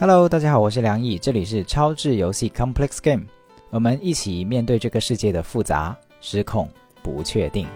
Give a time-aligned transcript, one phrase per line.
[0.00, 3.26] Hello，大家好，我是梁毅，这里是超智游戏 Complex Game，
[3.68, 6.66] 我们一起面对这个世界的复杂、失控、
[7.02, 7.68] 不确定。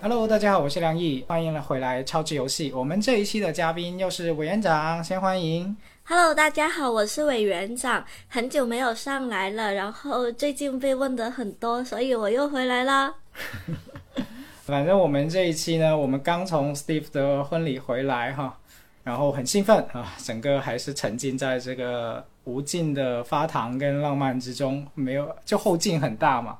[0.00, 2.72] Hello，大家好，我是梁毅，欢迎回来超智游戏。
[2.72, 5.76] 我们这一期的嘉宾又是委员长，先欢迎。
[6.04, 13.14] Hello，大家好，我是委员长，很久没有上来了，然后最近被问的很多，所以我又回来啦。
[14.64, 18.58] 反正我们这一期呢，我们刚从 Steve 的婚礼回来哈，
[19.02, 26.58] 然后很兴奋啊，整个还是沉浸在这个无尽的发糖跟浪漫之中，没有就后劲很大嘛。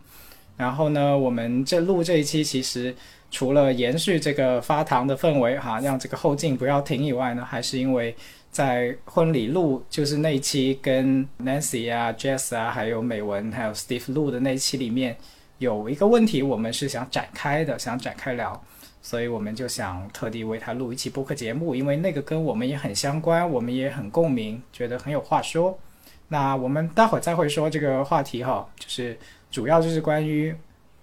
[0.57, 2.95] 然后呢，我们这录这一期，其实
[3.31, 8.15] 除了延续这个发糖的氛围哈，让这个后劲不要停以外呢，还是因为
[8.51, 15.17] 在婚礼录就是那一期跟 Nancy 啊、Jess 啊，还有美文还有 Steve 录的那一期里面。
[15.63, 18.61] 有一个问题，我们是想展开的，想展开聊，
[19.01, 25.79] 所以我们就想特地为他录一期播客节目，因为那个跟我们也很相关，我们也很共鸣，觉得很有话说。
[26.27, 29.17] 那我们待会儿再会说这个话题哈，就是
[29.53, 30.53] 主要就是关于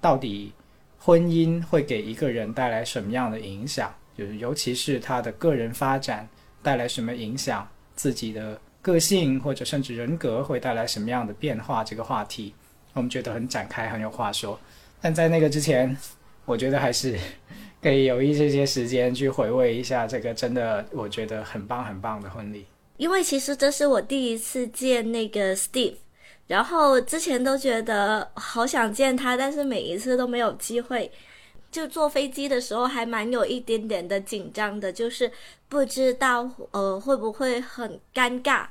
[0.02, 0.52] 到底
[1.00, 6.28] 婚姻会给一个人带来什么样的影响，就是尤其是他的个人发展
[6.62, 12.54] 带来什么影响，自己的个性或者甚至人格会带来什么样的变化，这个话题。
[12.94, 14.60] 我们觉得很展开，很有话说，
[15.02, 15.96] 但在那个之前，
[16.46, 17.18] 我觉得还是
[17.82, 22.66] 可以有一些些时间去回味一下这个真的我觉得很棒很棒的婚礼。
[22.98, 25.96] 因为其实这是我第一次见那个 Steve，
[26.48, 31.12] 然后之前都觉得好想见他，但是每一次都没有机会。
[31.72, 35.32] 就坐飞机的时候还蛮有一点点的紧张的，就是
[35.70, 38.66] 不知道呃会不会很尴尬。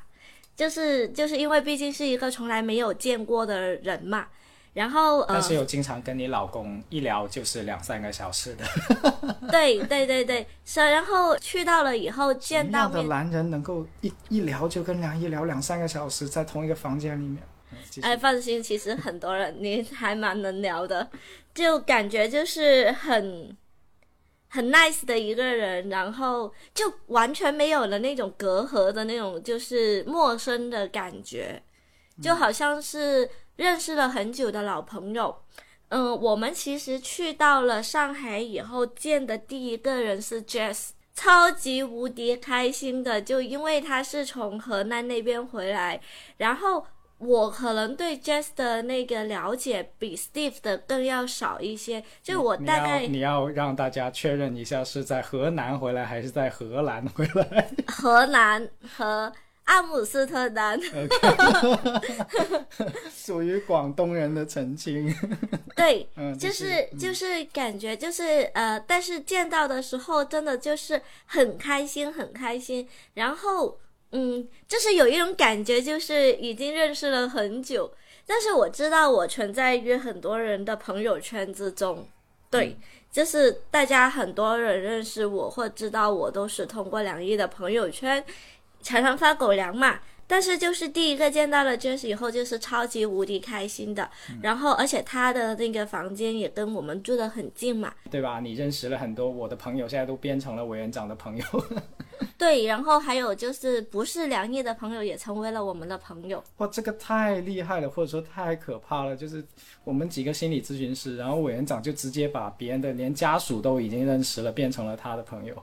[0.58, 4.26] 就是就是因为毕竟是一个从来没有见过的人嘛，
[4.74, 8.64] 然后呃，但是有经常跟你老公一聊就是两三个小时的，
[9.52, 17.40] 对对对对，是，然后去到了以后见到的男人能够一一聊就跟梁一聊两三个小时，在同一个房间里面。
[18.02, 21.08] 哎，放心，其实很多人你还蛮能聊的，
[21.54, 23.56] 就感觉就是很。
[24.48, 31.62] 很 nice 的一个人，然后就完全没有了那种隔阂的那种，就是陌生的感觉，
[32.22, 35.36] 就好像是认识了很久的老朋友。
[35.88, 46.00] 嗯，我们其实去到了上海以后见的第一个人是 Jess，超级无敌开心的，就因为他是从河南那边回来，
[46.38, 46.86] 然后。
[47.18, 57.68] 我可能对 Jess 的那个了解比 Steve 的更要少一些，就我大概你要让大家确认一下是在河南回来还是在荷兰回来？
[57.88, 59.32] 河南和
[59.64, 60.80] 阿姆斯特丹，
[63.12, 65.12] 属于广东人的澄清。
[65.74, 73.78] 对， 嗯，就是就是感觉就是呃，但是见到的时候真的就是很开心很开心，然后。
[74.12, 77.92] 嗯，就是有一种感觉，就是已经认识了很久，
[78.26, 82.08] 但是我知道我存在于很多人的朋友圈之中，
[82.50, 82.76] 对，
[83.12, 88.24] 就是大家很多人认识我或知道我都是通过梁毅的朋友圈，
[88.82, 90.00] 常常发狗粮嘛。
[90.28, 94.08] 但是就是第一个见到了 Jess 以后，就是超级无敌开心的。
[94.42, 98.38] 然后，而且他的那个房间也跟我们住得很近嘛，对吧？
[98.38, 101.44] 你认识了很多我的朋友，现在都变成了委员长的朋友。
[102.36, 106.42] 对，然后还有就是不是梁毅的朋友也成为了我们的朋友。
[106.58, 109.16] 哇，这个太厉害了，或者说太可怕了。
[109.16, 109.42] 就是
[109.82, 115.56] 我们几个心理咨询师，然后委员长就直接把别人的连家属都已经认识了，变成了他的朋友。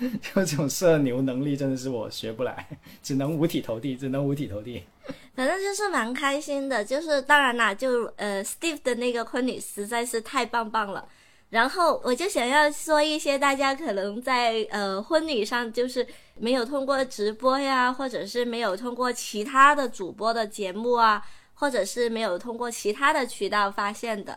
[0.20, 2.66] 就这种社牛能力真的是我学不来，
[3.02, 4.82] 只能五体投地，只能五体投地。
[5.34, 11.06] 反正就是蛮开心的，就是当然啦，就呃，Steve 的那个婚礼实在是太棒棒了。
[11.50, 16.04] 然后我就想要说一些大家可能在呃婚礼上就是
[16.36, 21.22] 没有通过直播呀，或者是没有通过其他的主播的节目啊，
[21.54, 24.36] 或者是没有通过其他的渠道发现的。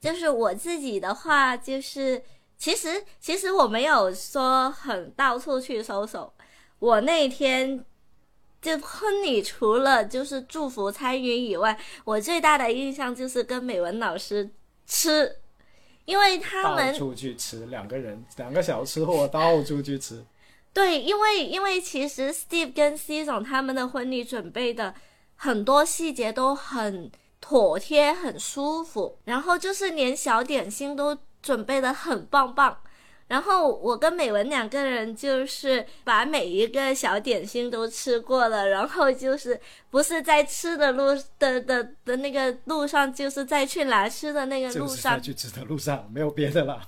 [0.00, 2.22] 就是我自己的话，就是
[2.58, 6.34] 其实其实我没有说很到处去搜索，
[6.78, 7.84] 我那天
[8.60, 14.50] 就婚礼除了就是祝福参与以外，我最大的印象就是跟美文老师
[14.86, 15.36] 吃。
[16.06, 20.24] 因为他们到处去吃，两个人两个小吃货到处去吃。
[20.72, 24.94] 对，因为因为其实 Steve 跟 C 总他们的婚礼准备的
[25.34, 27.10] 很多细节都很
[27.40, 32.76] 妥帖、很舒服，然后就是连小点心都准备的很棒棒。
[33.28, 39.60] 然后我跟美文两个人就是把每一个小点心都吃过了，然后就是
[39.90, 41.06] 不是在吃的路
[41.38, 46.80] 的的的那个路上，就是在去拿吃的那个路就是去吃的路上，没有别的了。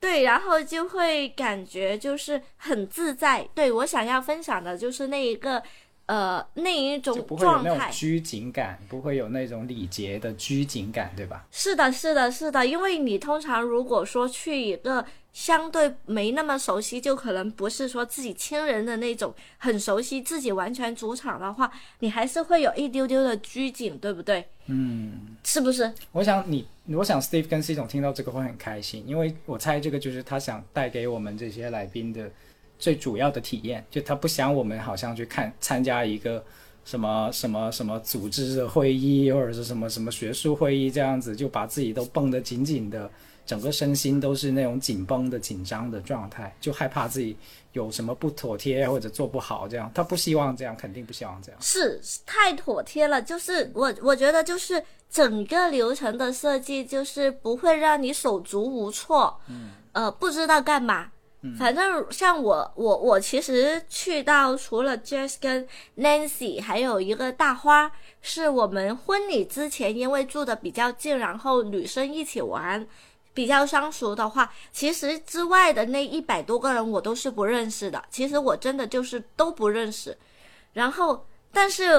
[0.00, 3.48] 对，然后就会感觉就是很自在。
[3.54, 5.62] 对我想要分享的就是那一个
[6.10, 7.88] 呃那一就种不会有那种状态。
[7.92, 11.46] 拘谨感，不会有那种礼节的拘谨感，对吧？
[11.52, 21.70] 是的，是的，是的，因为你通常如果说去一个相对没那么熟悉，就可能不是说自己亲人的那种很熟悉，自己完全主场的话，
[22.00, 24.44] 你还是会有一丢丢的拘谨，对不对？
[24.66, 25.92] 嗯，是不是？
[26.10, 32.28] 我想你，我想 Steve 跟 C 总听到这个会很开心，因为我猜这个就是他想带给我们这些来宾的
[32.80, 36.42] 最主要的体验，就他不想我们好像去看参加一个
[36.84, 43.08] 什么什么什么组织的会议，或者是什么什么学术会议这样子，就把自己都绷得紧紧的，
[43.44, 47.36] 整个身心都是那种紧绷的、紧张的状态，就害怕自己
[47.72, 49.90] 有什么不妥帖或者做不好这样。
[49.94, 51.60] 他不希望这样，肯定不希望这样。
[51.60, 61.12] 是太妥帖了，就是我我觉得就是整个流程的设计，就是不会让你手足无措，嗯，呃，不知道干嘛。
[61.58, 65.66] 反正像我我我其实去到除了 Jess 跟
[65.96, 67.90] Nancy，还有一个大花，
[68.20, 72.86] 是我们婚礼之前因为住的比较近，然后女生一起玩，
[73.32, 78.04] 比较相熟的话，其实之外的那一百多个人我都是不认识的。
[78.10, 80.14] 其实我真的就是都不认识。
[80.74, 81.94] 然后，但是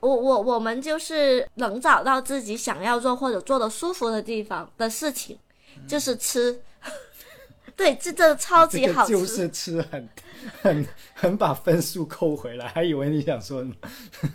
[0.00, 5.36] 我我我们就是能找到自己想要做或者做的舒服的地方的事情，
[5.88, 6.62] 就是吃。
[7.76, 9.12] 对，这这超级好吃。
[9.12, 10.08] 这个就是吃很
[10.62, 13.74] 很很把分数扣回来，还以为你想说什么。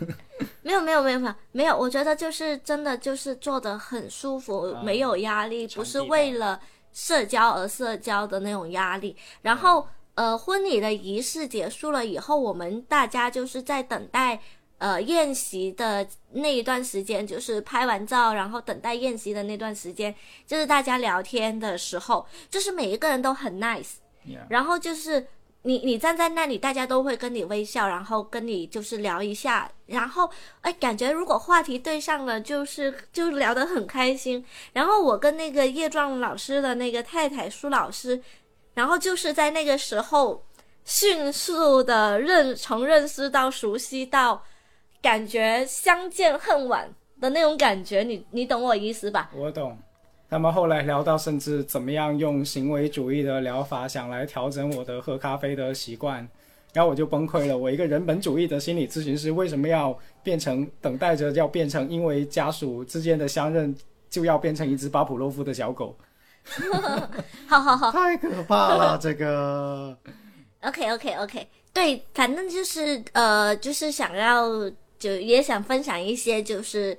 [0.62, 6.60] 没有没有没有没有没有，我觉得就是真的就是做的很舒服，没有压力，不是为了
[6.92, 9.16] 社交而社交的那种压力。
[9.42, 14.38] 然后呃，婚礼的仪式结束了以后，我们大家就是在等待
[14.80, 20.12] 呃宴席的那一段时间，就是拍完照，然后等待宴席的那段时间，
[20.46, 23.92] 就是大家聊天的时候，就是每一个人都很 nice。
[24.48, 25.26] 然后就是
[25.62, 30.30] 你你站在那里，大家都会跟你微笑，然后跟你就是聊一下，然后
[30.60, 34.44] 哎，感觉如果话题对上了，就是就聊得很开心。
[34.72, 38.22] 然后我跟那个叶壮老师的那个太太苏老师，
[38.74, 40.44] 然后就是在那个时候
[40.84, 44.44] 迅速的认从认识到熟悉到
[45.02, 46.88] 感觉相见恨晚
[47.20, 49.30] 的那种感觉，你你懂我意思吧？
[49.34, 49.76] 我懂。
[50.28, 56.18] 他们后来聊到，甚至怎么样用行为主义的疗法，想来调整我的喝咖啡的习惯，
[56.72, 57.58] 然后我就崩溃了。
[57.58, 63.74] 我一个人本主义的心理咨询师，为什么要变成等待着要变成因为家属之间的相认，
[64.08, 65.96] 就要变成一只巴甫洛夫的小狗？
[67.48, 67.90] 好好好。
[67.90, 69.98] 太可怕了，这个。
[70.62, 74.48] OK OK OK，对，反正就是呃，就是想要
[75.00, 76.96] 就也想分享一些就是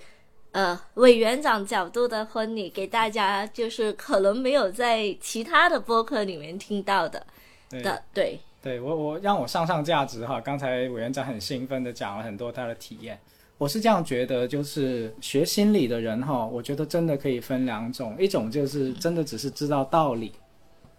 [0.51, 7.25] 呃委员长角度的婚礼给大家，就是可能没有在其他的播客里面听到的
[7.69, 7.81] 对。
[7.81, 13.17] 的，对，对我我让我上上价值哈，刚才委员长很兴奋的讲了很多他的体验，
[13.57, 20.33] 我是这样觉得，就是学心理的人哈，我觉得真的可以分两种，一种就是真的只是知道道理，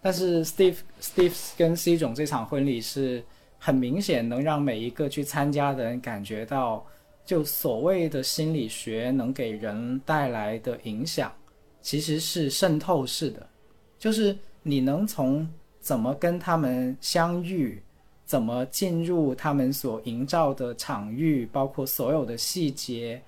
[0.01, 3.23] 但是 Steve Steve 跟 C 总这场婚礼是
[3.59, 6.85] 很明显能让每一个去参加的人感觉到，
[7.25, 11.31] 就所谓的心理学能给人带来的影响，
[11.81, 13.47] 其实是渗透式的，
[13.97, 15.47] 就是你能从
[15.79, 17.81] 怎么跟他们相遇，
[18.25, 23.21] 怎么进入他们所营造的场域，包括所有的细节，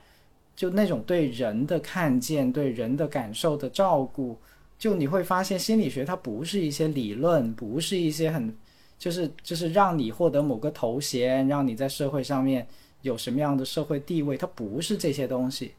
[0.55, 4.37] 就那种对人的看见、对人的感受的照顾，
[4.77, 8.53] 就你会发现心理学它不是一些理论，不是一些很
[8.97, 12.65] 就是就是让你获得某个头衔，让你在社会上面
[13.05, 15.73] 有什么样的社会地位，它不是这些东西，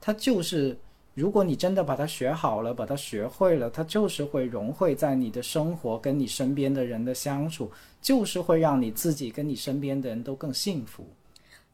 [0.00, 0.76] 它就是。
[1.12, 7.70] 如果你真的把它学好了，把它学会了，它就是会融汇在你的生活跟你身边的人的相处，
[8.00, 11.04] 就是会让你自己跟你身边的人都更幸福。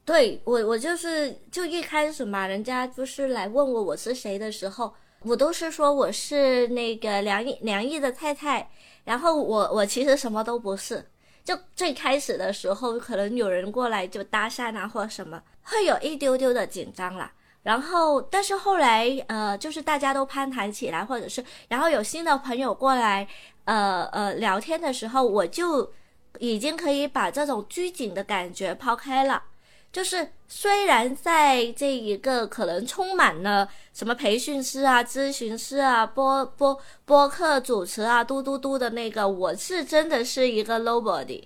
[0.03, 8.67] 对我，我就是就一开始嘛，人家就是来问我我是谁的时候，我都是说我是那个梁毅梁毅的太太，
[9.05, 11.05] 然后我我其实什么都不是。
[11.47, 17.31] 就最开始的时候，可能有人过来就搭讪啊或什么，会有一丢丢的紧张啦。
[17.63, 23.25] 然后，但是后来，呃，就是大家都攀谈起来，或者是然后有新的朋友过来，
[23.63, 25.93] 呃呃聊天的时候，我就
[26.39, 29.41] 已经可以把这种拘谨的感觉抛开了。
[29.91, 41.43] 就是虽然在这一个可能充满了什么培训师啊、咨询师啊、播播播客主持啊、嘟嘟嘟的那个，我是真的是一个 nobody，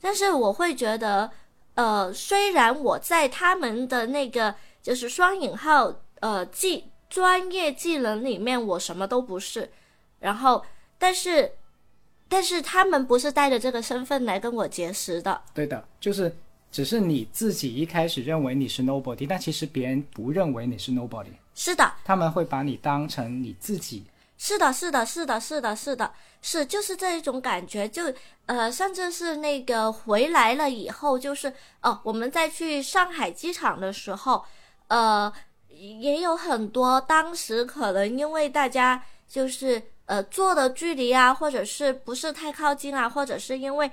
[0.00, 1.30] 但是我会觉得，
[1.74, 9.70] 呃，虽然我在他们的那个就是双引号呃技专业技能里面我什么都不是，
[10.20, 10.64] 然后
[10.98, 11.52] 但是
[12.28, 16.34] 但是他们不是带着这个身份来跟我结识的，对的，就是
[16.72, 24.04] 只是你自己一开始认为你是 nobody，但其实别人不认为你是 nobody，是的，他们会把你当成你自己。
[24.38, 28.02] 是的，是的，是的，是的，是的，是就是这一种感觉，就
[28.46, 31.52] 呃，甚至是那个回来了以后，就是
[31.82, 34.44] 哦，我们再去上海机场的时候，
[34.88, 35.32] 呃，
[35.68, 43.88] 也有很多当时可能因为大家就是呃坐的距离啊，或者是不是太靠近啊，或者是因为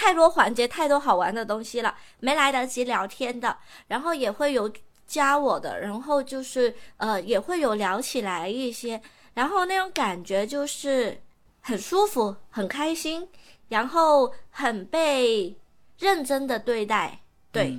[0.00, 4.72] 太多环节、太多好玩的东西了，没来得及聊天的，然后也会有
[5.06, 8.98] 加我的，然后就是呃也会有聊起来一些。
[9.34, 11.20] 然后那种感觉就是
[11.60, 13.28] 很舒服、很开心，
[13.68, 15.54] 然后很被
[15.98, 17.20] 认真的对待，
[17.52, 17.78] 对。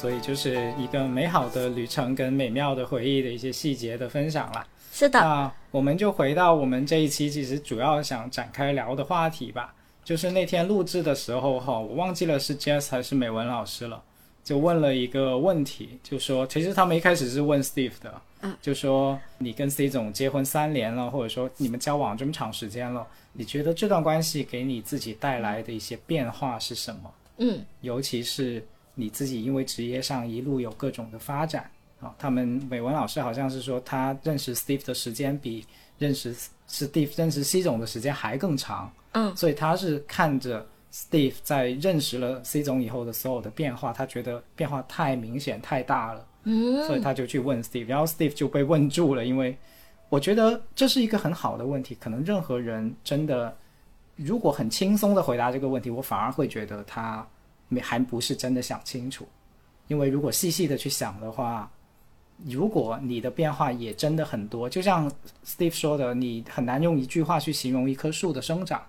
[0.00, 4.66] 所以就是一个美好的旅程跟美妙的回忆的一些细节的分享了。
[4.90, 9.74] 是的，那我们就回到我们这一期其实主要想展开聊的话题吧。
[10.02, 14.02] 就是那天录制的时候哈，我忘记了是 Jess 还是美文老师了，
[14.42, 27.12] 就问了一个问题，就说其实他们一开始是问 Steve 的，嗯，就说你跟 C 总结婚三年了，或者说你们交往这么长时间了，你觉得这段关系给你自己带来的一些变化是什么？
[27.36, 28.64] 嗯，尤其是
[29.00, 31.70] 你自己因为职业上一路有各种的发展。
[32.00, 35.66] 啊，他们美文老师好像是说，他认识 Steve 的时间比
[35.98, 36.34] 认识
[36.66, 38.90] Steve 认识 C 总的时间还更长。
[39.12, 46.26] 嗯，所以他是看着 Steve 在认识了 C 总以后的所有的变化，他觉得变化太明显太大了。
[46.44, 49.54] 嗯，所以他就去问 Steve，然后 Steve 就被问住了，因为
[50.08, 51.94] 我觉得这是一个很好的问题。
[52.00, 53.54] 可能任何人真的
[54.16, 57.26] 如果很轻松的回答这个问题，我反而会觉得他
[57.70, 59.26] 没还不是真的想清楚，
[59.88, 61.70] 因为如果细细的去想的话。
[62.46, 65.12] 如果你的变化也真的很多，就像
[65.44, 68.82] Steve 说的，你很难用一句话去形容一棵树的生长，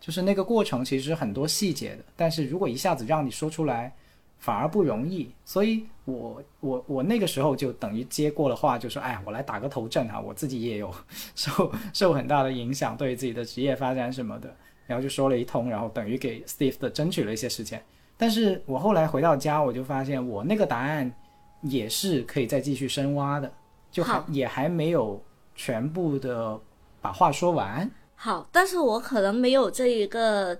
[0.00, 2.04] 就是那个过程其实很多细节的。
[2.16, 3.94] 但是如果一下子让你说出来，
[4.40, 5.30] 反而不容易。
[5.44, 10.92] 所以我我我那个时候就等于接过了话，就说：“哎，我来打个头阵啊，我自己也有
[11.36, 14.52] 受受很大的影响，对自己的职业发展什么的。”
[14.88, 17.80] 然后就说了一通，然后等于给 Steve 的争取了一些时间。
[18.16, 21.14] 但是我后来回到家，我就发现我那个答案。
[21.62, 23.52] 也是可以再继续深挖的，
[23.90, 25.20] 就还也还没有
[25.56, 26.56] 全部的
[27.00, 27.90] 把话说完。
[28.14, 30.56] 好，但是我可能没有这一个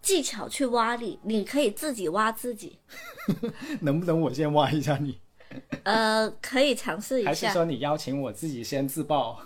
[0.00, 2.78] 技巧去挖你，你可以自己挖自己。
[3.82, 5.18] 能不能我先挖一下你？
[5.82, 7.28] 呃，可以尝试一下。
[7.28, 9.38] 还是说你邀请我自己先自爆？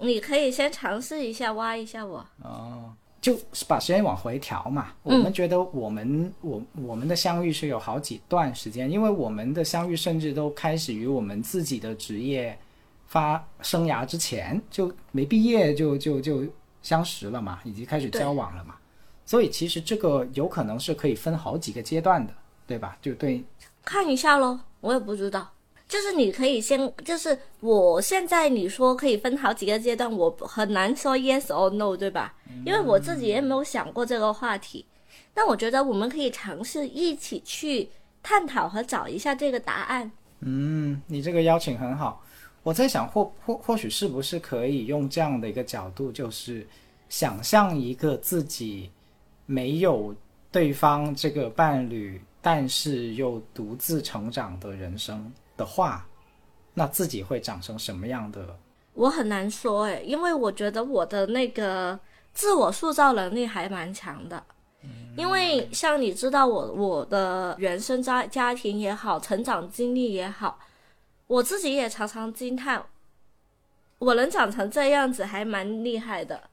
[0.00, 2.26] 你可以先尝试一下挖一下我。
[2.42, 2.92] 哦。
[3.20, 4.92] 就是把时间往回调嘛。
[5.02, 12.58] 我们觉得我们我我们的相遇是有好几段时间，因为我们的相遇甚至都开始于我们自己的职业
[13.06, 16.44] 发生涯之前，就没毕业就就就
[16.82, 18.74] 相识了嘛，已经开始交往了嘛。
[19.26, 22.32] 所以其实这个有可能是可以分好几个阶段的，
[22.66, 22.96] 对吧？
[23.00, 23.44] 就对，
[23.84, 25.52] 看一下喽，我也不知道。
[25.90, 32.32] 就是你可以先，就是我现在你说可以分好几个阶段，我很难说 yes or no，对吧？
[32.64, 34.86] 因为我自己也没有想过这个话题。
[35.34, 37.88] 但我觉得我们可以尝试一起去
[38.22, 40.08] 探讨和找一下这个答案。
[40.40, 42.24] 嗯，你这个邀请很好。
[42.62, 46.64] 我在想，或或或许是不是可以用这样的一个角度，就是
[47.08, 48.88] 想象一个自己
[49.46, 50.14] 没有
[50.52, 55.32] 对方这个伴侣，但是又独自成长的人生。
[55.60, 56.08] 的话，
[56.72, 58.58] 那自己会长成什么样的？
[58.94, 62.00] 我很难说诶，因为我觉得我的那个
[62.32, 64.42] 自我塑造能力还蛮强的。
[65.16, 70.58] 因为像你知道，我我的原生家家庭也好，成长经历也好，
[71.26, 72.82] 我自己也常常惊叹，
[73.98, 76.48] 我能长成这样子还蛮厉害的。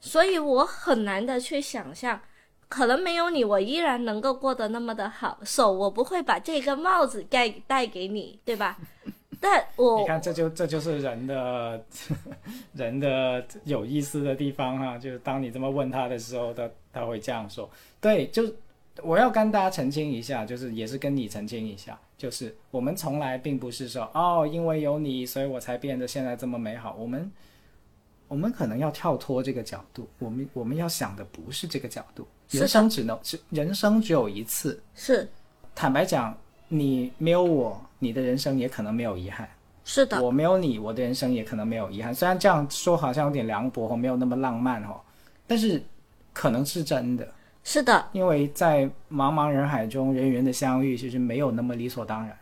[0.00, 2.20] 所以我很难的去想象。
[2.68, 5.38] 可能没有你，我依然能够过得那么的好。
[5.44, 8.76] 手，我不会把这个帽子盖戴给你，对吧？
[9.38, 11.84] 但我你看，这就这就是人的
[12.72, 14.96] 人的有意思的地方哈。
[14.98, 17.68] 就是当你这么问他的时候，他他会这样说。
[18.00, 18.42] 对，就
[19.02, 26.96] 我要跟大家澄清一下，就是也是跟你澄清一下，就是我们从来并不是说哦，因为有你，所以我才变得现在这么美好。
[26.98, 27.30] 我们
[28.28, 32.26] 我们可能要跳脱这个角度，我们我们要想的不是这个角度。
[32.50, 35.28] 人生只能只人生只有一次，是
[35.74, 36.36] 坦白讲，
[36.68, 39.48] 你没有我，你的人生也可能没有遗憾。
[39.84, 42.14] 是的，我没有你，我的人生也可能没有遗憾。
[42.14, 45.00] 虽然这样说好像有点凉薄，没有那么浪漫哦，
[45.46, 45.82] 但是
[46.32, 47.26] 可能是真的。
[47.62, 52.36] 是的，因为在茫茫人海中，人与人的相遇其实没有那么理所当然。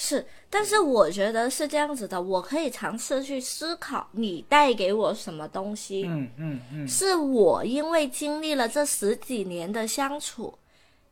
[0.00, 0.24] 是。
[0.48, 6.04] 但是我觉得是这样子的，我可以尝试去思考你带给我什么东西。
[6.06, 10.56] 嗯嗯嗯，是我因为经历了这十几年的相处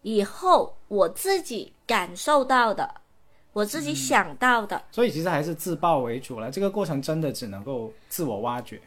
[0.03, 2.89] 以后，我自己感受到的，
[3.53, 4.81] 我自己想到的。
[4.91, 6.51] 所以其实还是自爆为主了。
[6.51, 8.81] 这个过程真的只能够自我挖掘。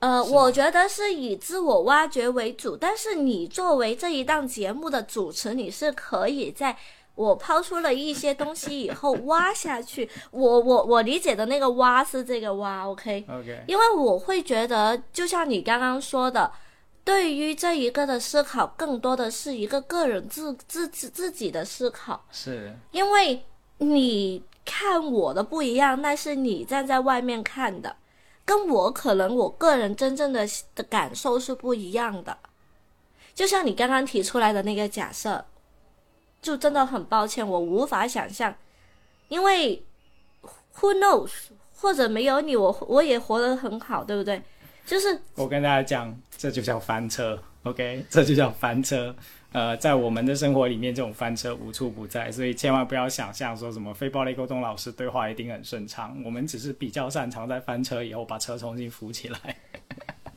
[0.00, 6.76] 呃，我觉得是以自我挖掘为主，但是你作为这一档节目的主持，你是可以在
[7.14, 10.08] 我抛出了一些东西以后挖下去。
[10.30, 16.50] 我我我理解的那个挖是这个挖，OK？OK，因为我会觉得，就像你刚刚说的，
[17.04, 22.24] 对于这一个的思考，更多的是一个个人自自自自己的思考。
[22.30, 23.44] 是因为
[23.78, 27.96] 你看我的不一样，那是你站在外面看的，
[28.44, 32.36] 跟我可能我个人真正的的感受是不一样的。
[33.34, 35.44] 就像你刚刚提出来的那个假设，
[36.44, 38.54] 就真的很抱歉，我无法想象，
[39.28, 39.82] 因为
[40.76, 41.30] who knows，
[41.74, 44.42] 或者没有你，我我也活得很好，对不对？
[44.84, 47.42] 就是我跟大家讲，这就叫翻车。
[47.62, 49.16] OK，这就叫翻车。
[49.52, 56.14] 呃，在我们的生活里面，这种翻车无处不在，所以千万不要想象说什么非暴力沟通老师对话一定很顺畅。
[56.22, 59.56] 我们只是比较擅长在翻车以后把车重新扶起来。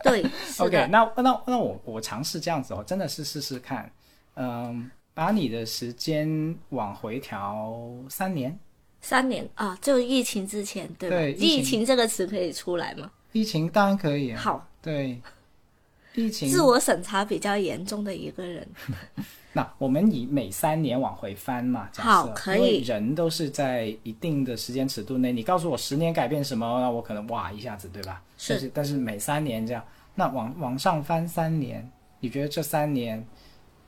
[0.04, 0.24] 对
[0.60, 3.92] ，OK，那那那我我尝试这样子哦，真的是试试看，
[4.36, 7.76] 嗯，把你的时间往回调
[8.08, 8.56] 三年。
[9.02, 11.64] 三年啊，就疫情之前，对对疫情。
[11.64, 13.10] 情这个词可以出来吗？
[13.32, 15.20] 疫情当然可以啊，好，对，
[16.14, 16.48] 疫情。
[16.48, 18.68] 自我审查比较严重的一个人。
[19.54, 22.10] 那我们以每三年往回翻嘛，假设。
[22.10, 22.84] 好可以。
[22.84, 28.22] 人都是在一定的时间尺度内，你告诉我十年改变什么，那我可能哇一下子，对吧？
[28.38, 33.26] 是但是每三年这样，那往往上翻三年，你觉得这三年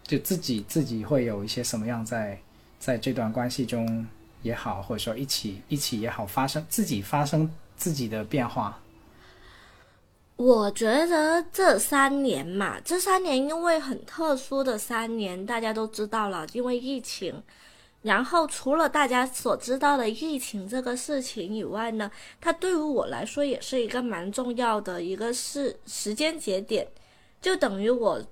[0.09, 2.35] 就自己自己会有一些什么样在
[2.79, 4.07] 在这段关系中
[4.41, 8.81] 也好，或者说一起一起也好，发生自己发生自己的变化？
[10.35, 17.43] 我觉得这三年嘛，这三年因为很特殊的三年，大家都知道了，因为疫情。
[18.01, 22.09] 然后除了大家所知道的疫情这个事情以外呢，
[22.41, 26.87] 它对于我来说也是一个蛮重要的一个事时间节点，
[27.39, 28.25] 就等于我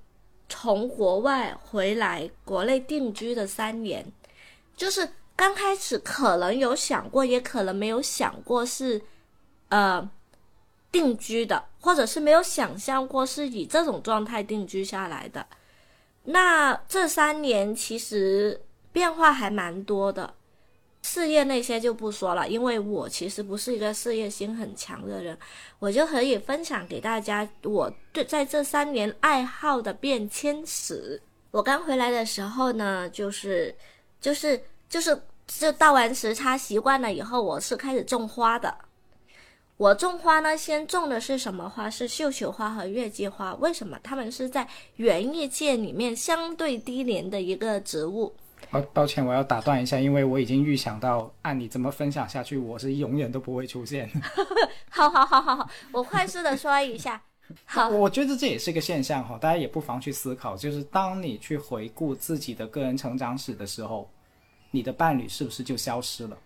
[0.48, 4.04] 从国外回来国内定居的三年，
[4.76, 9.02] 就是刚开始可能有想过，也可能没有想过是，
[9.68, 10.10] 呃。
[10.90, 15.46] 定居的，或者是没有想象过是以这种状态定居下来的。
[16.24, 20.32] 那这三年其实变化还蛮多的，
[21.10, 25.36] 事业那些就不说了，因为我其实不是一个事业心很强的人，
[25.78, 31.20] 我就可以分享给大家我对在这三年爱好的变迁史。
[31.50, 33.74] 我刚回来的时候呢，就是
[34.20, 38.76] 就是就是就到完时差习惯了以后，我是开始种花的。
[39.78, 41.88] 我种花呢，先种的是什么花？
[41.88, 43.54] 是绣球花和月季花。
[43.54, 43.98] 为什么？
[44.02, 48.34] 它们是在园艺界里面相对低廉的一个植物。
[48.70, 54.10] 抱抱歉，我要打断一下，因为我已经预想到，按你这么分享下去，我是永远都不会出现。
[54.90, 57.22] 好好好好好，我快速的说一下。
[57.64, 64.10] 好，我觉得这也是一个现象哈，大家也不妨去思考，就是当你去回顾自己的个人成长史的时候，
[64.70, 66.36] 你的伴侣是不是就消失了？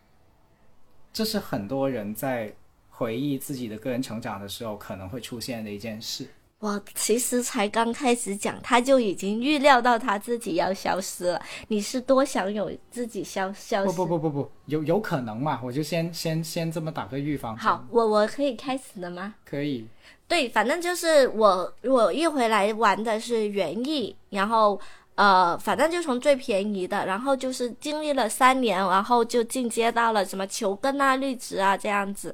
[1.12, 2.54] 这是很多人在
[2.88, 6.28] 回忆自己的个人成长的时候可能会出现的一件事。
[6.62, 11.42] 我其实才刚开始讲，他就已经预料到他自己要消失了。
[11.66, 13.86] 你是多想有自己消消失？
[13.86, 15.58] 不不不不不，有有可能嘛？
[15.60, 17.64] 我就先先先这么打个预防针。
[17.64, 19.34] 好，我我可以开始了吗？
[19.44, 19.88] 可以。
[20.28, 24.80] 对，反正就是我我一回来玩的是园艺，然后
[25.16, 32.32] 呃，反正就从最便宜的，然后就是经历了三年，然后就进阶到了什么球根啊、绿植啊这样子，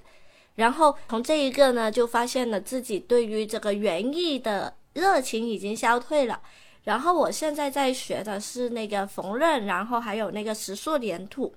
[0.58, 6.40] 然后从这一个呢，就发现了自己对于这个园艺的热情已经消退了。
[6.82, 11.54] 然后我现在在学的是那个缝纫，然后还有那个石塑粘土。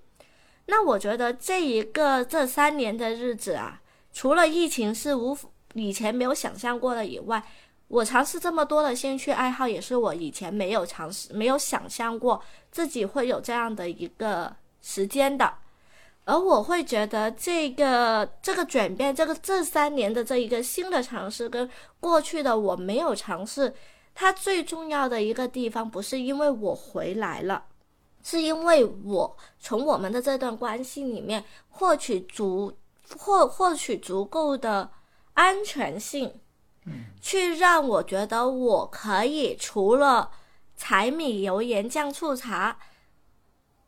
[0.67, 3.81] 那我觉得这一个这三年的日子啊，
[4.13, 5.35] 除了疫情是无
[5.73, 7.43] 以前没有想象过的以外，
[7.87, 12.39] 我尝试这么多的兴趣爱好，也是我以前没有尝试、没有想象过
[12.71, 15.51] 自己会有这样的一个时间的。
[16.23, 23.73] 而我会觉得这个这个转变，这个这三年的这一个新的尝试，跟过去的我没有尝试，
[24.13, 27.65] 它最重要的一个地方，不是因为我回来了，
[28.23, 32.77] 是因为我从我们的这段关系里面获取足
[33.17, 34.91] 获获取足够的
[35.33, 36.33] 安全性。
[37.21, 40.31] 去让我觉得我可以除了
[40.75, 42.75] 柴米油盐酱醋茶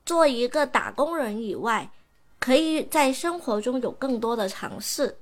[0.05, 1.89] 做一个打工人以外，
[2.43, 5.17] 可以在生活中有更多的尝试。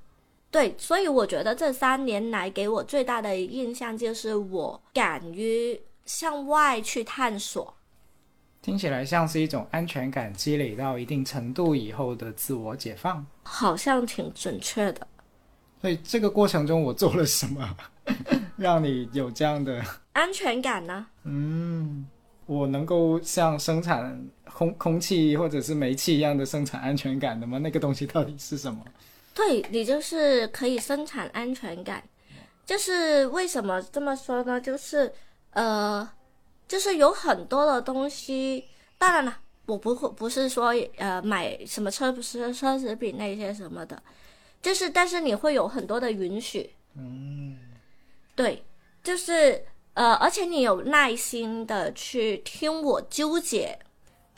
[0.49, 7.71] 对，所以我觉得这三年来给我最大的印象就是我敢于向外去探索。
[8.59, 15.07] 听起来像是一种安全感积累到一定程度以后的自我解放，好像挺准确的。
[15.79, 17.77] 所以这个过程中我做了什么，
[18.57, 19.79] 让你有这样的
[20.13, 21.05] 安全感呢？
[21.25, 22.07] 嗯，
[22.47, 27.57] 我能够像生产空空气或者是煤气一样的生产安全感的吗？
[27.57, 28.83] 那个东西到底是什么？
[29.33, 32.03] 对你就是可以生产安全感，
[32.65, 34.59] 就是为什么这么说呢？
[34.59, 35.11] 就是
[35.51, 36.07] 呃，
[36.67, 38.65] 就是有很多的东西，
[38.97, 44.01] 当然了，我不会不是说呃买什么车不是奢侈品那些什么的。
[44.61, 47.57] 就是，但是你会有很多的允许，嗯，
[48.35, 48.63] 对，
[49.03, 53.79] 就是呃，而且你有耐心的去听我纠结，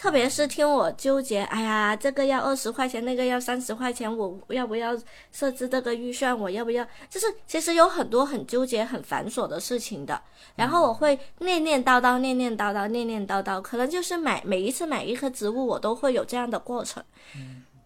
[0.04, 4.94] 特别是听我纠结，哎呀，这个要二十块钱，那个要三十块钱，我要不要
[5.32, 6.38] 设置这个预算？
[6.38, 6.86] 我要不要？
[7.10, 10.22] 就是其实有很多很纠结、很繁琐的事情的。
[10.58, 17.02] 然后我会念念叨叨、念念叨叨、念念叨叨，可能就是买每一次买一棵植物，我都会有这样的过程。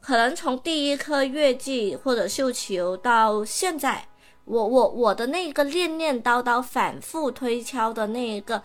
[0.02, 4.08] 可能从第一颗月季或者绣球到现在，
[4.46, 8.64] 我我我的那个念念叨叨、反复推敲的那一个，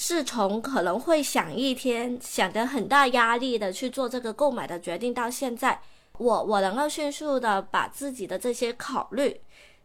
[0.00, 5.82] 是从可能会想一天想着很大压力的去做这个购买的决定，到现在，
[6.18, 9.40] 我我能够迅速的把自己的这些考虑，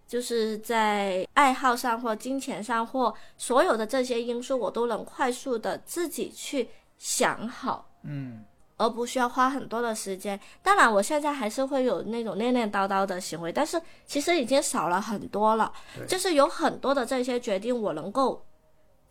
[0.07, 7.89] 就是在爱好上或金钱上或所有的这些因素，我都能快速的自己去想好。
[8.03, 8.45] 嗯。
[8.77, 10.37] 而不需要花很多的时间。
[10.61, 15.71] 当然，我现在还是会有那种念念叨叨的行为，但是其实已经少了很多了。
[16.07, 18.43] 就是有很多的这些决定，我能够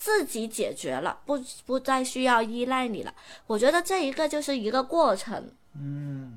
[0.02, 3.14] 自己解决了，不不再需要依赖你了。
[3.46, 5.48] 我觉得这一个就是一个过程。
[5.76, 6.36] 嗯，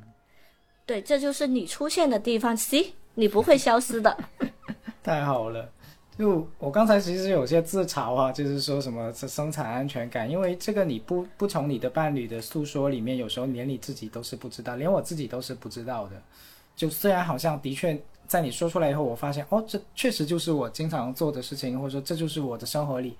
[0.85, 2.55] 对，这就是你出现的地方。
[2.55, 4.15] 行，你不会消失的。
[5.01, 5.67] 太好了。
[6.15, 16.21] 就我刚才其实有些自嘲啊，就是说什么生产安全感，因为这个你不不从你的伴侣的诉说里面，有时候连你自己都是不知道，连我自己都是不知道的。
[16.75, 23.17] 就虽然好像的确在你说出来以后，我发现哦，这确实就是我经常做的事情，或者说这就是我的生活里，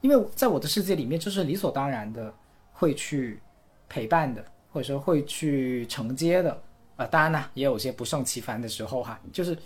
[0.00, 2.32] 因为在我的世界里面，就是理所当然的
[2.72, 3.40] 会去
[3.88, 6.60] 陪伴的，或者说会去承接的。
[6.96, 9.56] 啊，当然呢，也有些不胜其烦的时候哈，就是。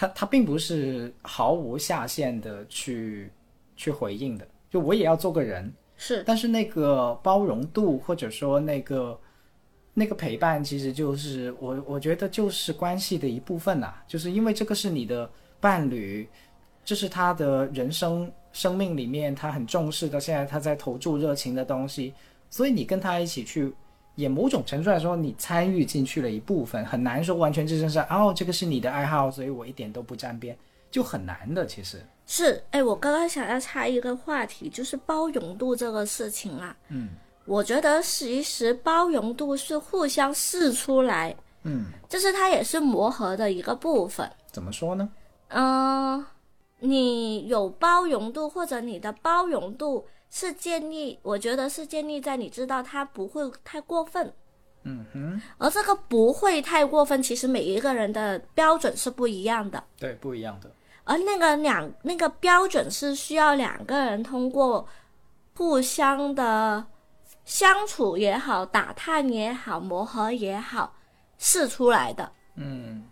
[0.00, 3.28] 他他并不是毫无下限的去
[3.74, 9.18] 去回应的，就我也要做个人，是，但是那个包容度或者说那个
[9.94, 16.28] 那个陪伴，其实就是我我觉得就是关系的一部分呐，就是因为这个是你的伴侣，
[16.84, 22.12] 这是他的人生生命里面他很重视的，现在他在投注热情的东西，
[22.50, 23.72] 所以你跟他一起去。
[24.14, 30.58] 也某种程度来说，你参与进去了一部分，很难说完全就就是哦，这个是你的爱好，所以我一点都不沾边，
[30.90, 31.64] 就很难的。
[31.64, 36.76] 其实是，哎，我刚刚想要插一个话题，就是包容度这个事情啊。
[36.88, 37.10] 嗯，
[37.44, 41.32] 我觉得其实包容度是互相试出来，
[41.62, 44.28] 嗯，就是它也是磨合的一个部分。
[44.50, 45.08] 怎么说呢？
[45.50, 46.26] 嗯，
[46.78, 50.06] 你有包容度，或者你的包容度。
[50.30, 54.30] 是建立，我觉得是建立在你知道他不会太过分，
[54.82, 60.70] 嗯哼，而这个不会太过分，其实每一个人的标准是不一样的，对，不一样的。
[61.04, 64.86] 而那个两那个标准是需要两个人通过
[65.56, 66.84] 互相的
[67.46, 70.94] 相处也好、打探也好、磨合也好
[71.38, 73.06] 试出来的，嗯，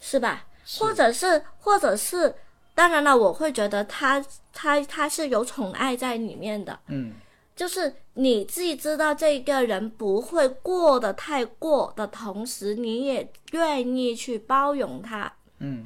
[0.00, 0.44] 是吧？
[0.80, 2.34] 或者是，或者是。
[2.80, 7.12] 当然了，我会觉得他他他是有宠爱在里面的，嗯，
[7.54, 15.84] 就是你自己知道这个人不会过得太过的同时，你也愿意去包容他，嗯，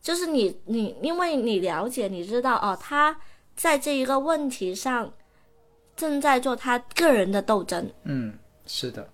[0.00, 3.18] 就是你你因为你了解你知道哦，他
[3.56, 5.12] 在这一个问题上
[5.96, 9.10] 正在做他个人的斗争，嗯，是的，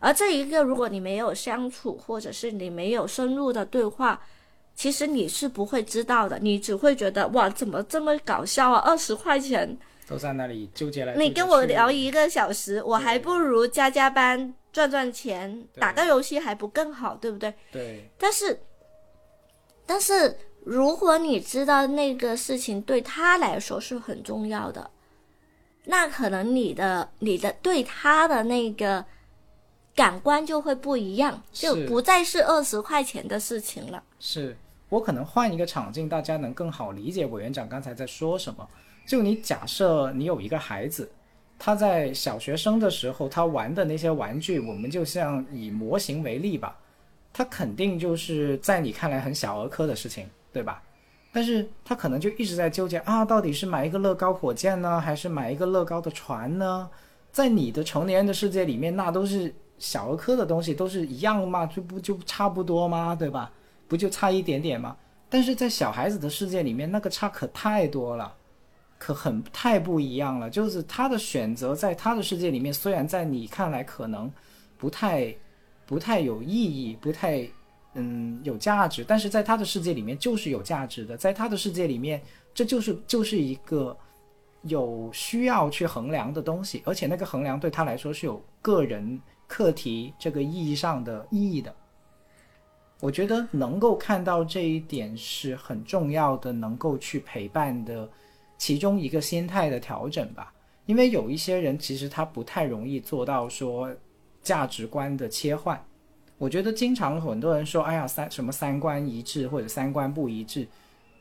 [0.00, 4.20] 而这一个如果你没有相处，或者是你没有深入的对话。
[4.78, 8.78] 其实你是不会知道的，你只会觉得哇，怎么这么搞笑啊？
[8.86, 11.16] 二十块钱，都在那里纠结来。
[11.16, 17.52] 你跟我聊一个小时，我还不如加加班赚赚钱，打个游戏还不更好，对不对？
[17.72, 18.08] 对。
[18.16, 18.60] 但是，
[19.84, 24.88] 但是如果你知道那个事情对他来说是很重要的，
[25.86, 29.04] 那可能你的你的对他的那个
[29.96, 34.00] 感官就会不一样，就不再是二十块钱的事情了。
[34.20, 34.56] 是。
[34.88, 38.66] 我可能换一个场景，大家能更好理解委员长刚才在说什么。
[39.06, 41.10] 就你假设你有一个孩子，
[41.58, 46.78] 他在小学生的时候，他玩的那些玩具，我们就像以模型为例吧，
[47.32, 50.82] 他肯定就是在你看来很小儿科的事情，对吧？
[51.30, 56.88] 但是他可能就一直在纠结啊，到底是买一个乐高火箭呢，还是买一个乐高的船呢？
[57.30, 61.66] 在你的成年人的世界里面，那都是小儿科的东西，都是一样嘛？
[61.66, 63.14] 就不就差不多吗？
[63.14, 63.52] 对吧？
[63.88, 64.96] 不就差一点点吗？
[65.30, 68.34] 但是在小孩子的世界里面，那个差可太多了，
[68.98, 70.48] 可很太不一样了。
[70.48, 74.30] 就是他的选择，在他的世界里面，虽然在你看来可能
[74.76, 75.34] 不太、
[75.84, 77.46] 不太有意义，不太
[77.94, 81.16] 嗯有价值，但是在他的世界里面就是有价值的。
[81.16, 82.22] 在他的世界里面，
[82.54, 83.94] 这就是就是一个
[84.62, 91.74] 有需要去衡量的东西，而且那个衡量对他来说是有个人课题这个意义上的意义的。
[93.00, 98.08] 我觉得能够看到这一点是很重要的，能够去陪伴的
[98.56, 100.52] 其中一个心态的调整吧。
[100.86, 103.94] 因为有一些人其实他不太容易做到说
[104.42, 105.80] 价值观的切换。
[106.38, 110.66] 我觉得经常很多人说，哎呀三什么三观一致或者三观不一致，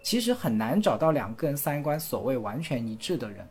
[0.02, 3.48] 其实很难找到两个人三观所谓完全一致的人。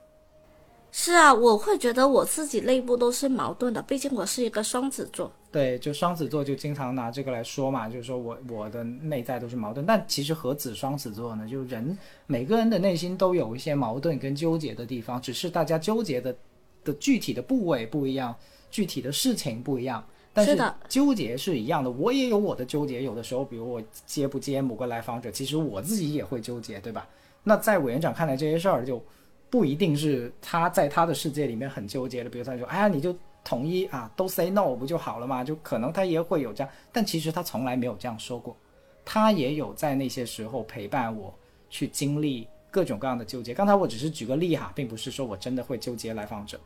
[0.99, 5.31] 是啊，我会觉得我自己内部都是矛盾的，毕竟我是一个双子座。
[5.53, 11.47] 对，就双子座就经常拿这个来说嘛，就是说我我的内在都是矛盾，但其实何止双子座呢？
[11.47, 16.35] 就人每个人的内心都有一些矛盾跟纠结的地方，只是大家纠结的
[16.83, 18.35] 的具体的部位不一样，
[18.71, 21.91] 具体的事情不一样，但是纠结是一样的。
[21.91, 27.07] 我也有我的纠结，有的时候，比如我接不接某个来访者，其实我自己也会纠结，对吧？
[27.45, 28.99] 那在委员长看来，这些事儿就。
[29.49, 38.57] 不一定是他在他的世界里面很纠结的，比如他说：“哎呀，你就统一啊，都 say no 不就好了嘛？”就可能他也会有这样，但其实他从来没有这样说过。
[39.05, 41.33] 他也有在那些时候陪伴我
[41.71, 43.55] 去经历各种各样的纠结。
[43.55, 46.61] 刚才我只是举个例哈，并不是说我真的会纠结来访者，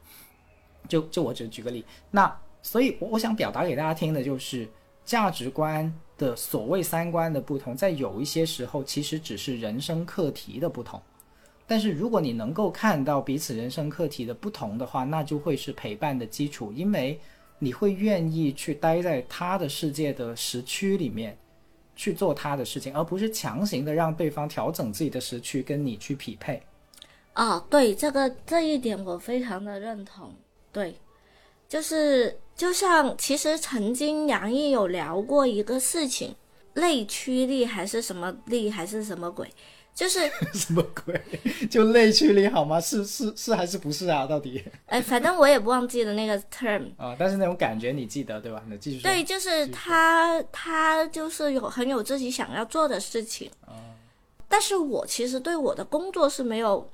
[0.89, 1.85] 就就我只举个例。
[2.11, 4.67] 那所以，我我想表达给大家听的就是
[5.05, 11.01] 价值观的所谓三观的不同，在有一些时候其实只是人生课题的不同。
[11.71, 17.17] 但是如果你能够看到彼此人生课题的不同的话，那就会是陪伴的基础，因为
[17.61, 21.39] 你会愿意去待在他的世界的时区里面
[21.95, 26.61] 去做他的事情，而不是强行的让对方调整自己的时区跟你去匹配。
[27.37, 30.35] 哦，对，这个这一点我非常的认同。
[30.73, 30.97] 对，
[31.69, 36.35] 就是就像其实曾经杨毅有聊过一个事情，
[36.75, 39.49] 内驱力还是什么力还是什么鬼。
[40.01, 40.19] 就是
[40.55, 41.21] 什么鬼？
[41.69, 42.81] 就内驱力好吗？
[42.81, 44.25] 是是是还是不是啊？
[44.25, 44.65] 到底？
[44.87, 48.63] 哎，反正我也不忘记了那个 term 啊，但是那种感觉你记得对吧？
[48.67, 49.11] 你继续说。
[49.11, 53.77] 对，就是他他就是有很有自己想要做的事情啊，
[54.49, 56.91] 但是我其实对我的工作是没有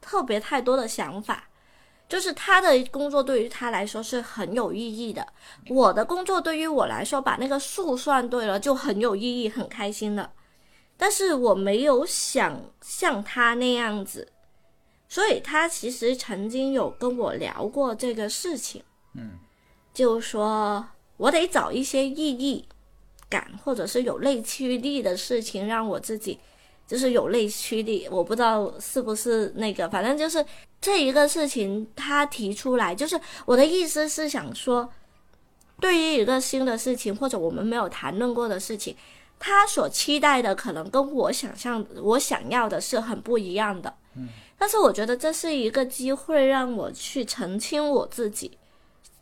[0.00, 1.46] 特别太多的想法，
[2.08, 5.26] 就是他的工作对于他来说是很有意义的，
[5.68, 10.30] 我的工作对于我来说把那个数算对了就很有意义，很开心的。
[10.96, 14.28] 但是我没有想像他那样子，
[15.08, 18.82] 所以他其实曾经有跟我聊过这个事情，
[19.14, 19.32] 嗯，
[19.92, 22.64] 就说我得找一些意义
[23.28, 26.38] 感或者是有内驱力的事情，让我自己
[26.86, 28.06] 就是有内驱力。
[28.10, 30.44] 我不知道是不是那个，反正就是
[30.80, 34.88] 这一个事情他提出来，就是我的意思是想说，
[35.80, 38.96] 对于一个新的事情或者我们没有谈论过的事情。
[39.38, 48.56] 他所期待的可能跟我想象、我想要的是很不一样的，嗯，但是我觉得这是一个机会，让我去澄清我自己，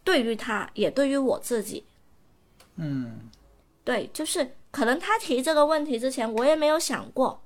[0.05, 1.85] 对于他，也对于我自己，
[2.77, 3.29] 嗯，
[3.83, 7.42] 对，就是可能他提这个问题之前，我也没有想过，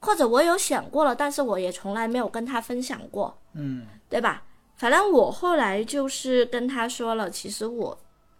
[0.00, 4.42] 或者我有想过了，但是我也从来没有跟他分享过，嗯，对吧？
[4.76, 7.98] 反正我后来就是跟他说了，其实我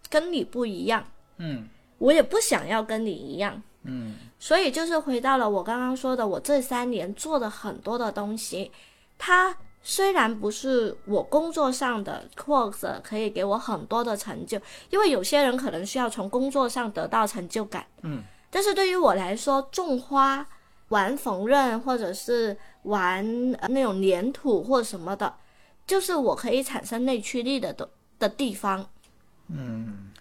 [0.09, 1.03] 跟你不一样，
[1.37, 1.67] 嗯。
[1.97, 8.71] 我也不想要跟你一样，嗯，所以就是回到了我刚刚说的，我这三年做的很多的东西，
[9.17, 20.45] 它虽然不是我工作上的或者可以给我很多的成就，因为有些人可能需要从工作上得到成就感，嗯，但是对于我来说，种花、
[20.89, 25.33] 玩缝纫或者是玩那种粘土或什么的，
[25.85, 28.85] 就是我可以产生内驱力的的的地方。
[29.49, 30.12] 嗯，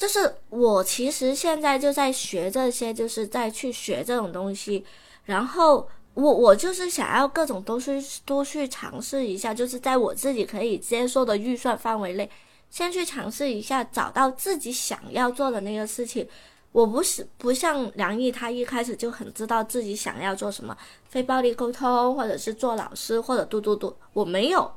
[0.00, 4.82] 就是我其实现在就在学这些，就是在去学这种东西，
[5.24, 12.30] 然后我我就是想要各种都去多去尝试一下，就是在我自己可以接受的预算范围内，
[12.70, 16.26] 先去尝试一下，找到自己想要做的那个事情。
[16.72, 24.72] 我不是不像梁毅，他一开始就很知道自己想要做什么，非暴力沟通，或者是做老师，或者嘟嘟嘟，我没有，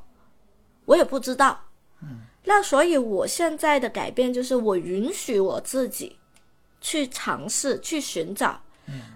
[0.84, 1.58] 我也不知道。
[2.02, 6.18] 嗯那所以，我现在的改变就是我允许我自己
[6.80, 8.60] 去尝试、去寻找，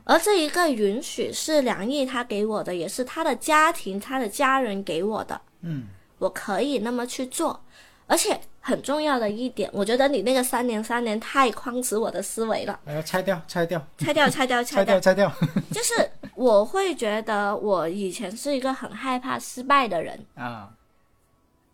[0.05, 5.41] 而这一个允许是梁毅他给我的，也是他的家庭、他的家人给我的。
[5.61, 5.89] 嗯，
[6.19, 7.63] 我可以那么去做，
[8.07, 15.33] 而且很重要的一点，我觉得你那个三年三年太框死我的思维了，哎呀，拆掉，拆掉，拆掉，拆掉， 拆掉，拆掉。
[15.71, 20.71] 就是我会觉得我以前是一个很害怕失败的人 啊。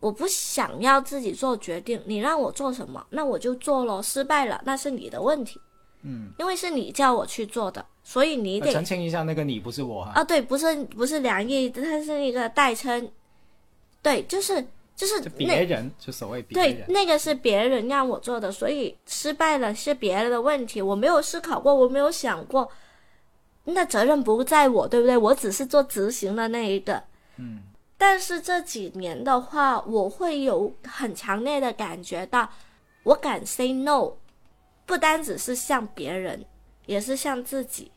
[0.04, 4.02] 我不想要自己做决定，你让我做什么，那我就做咯。
[4.02, 5.58] 失败了，那是你的问题。
[6.02, 10.12] 嗯，因为是你叫我去做的，所以你得澄清一下，那个你不是我哈。
[10.16, 13.10] 啊，对，不是不是梁毅，他是一个代称。
[14.02, 14.62] 对，就是
[14.94, 16.76] 就是别人，就所谓别人。
[16.76, 20.82] 对，那个是别人让我做的，所以失败了是别人的问题。
[20.82, 22.70] 我没有思考过，我没有想过，
[23.64, 25.16] 那责任不在我，对不对？
[25.16, 27.02] 我只是做执行的那一个。
[27.38, 27.62] 嗯。
[28.06, 32.46] 但是这几年的话，我会有很强烈的感觉到，
[33.02, 34.12] 我敢 say no，
[34.84, 36.44] 不单只是向别人，
[36.84, 37.90] 也是向自己，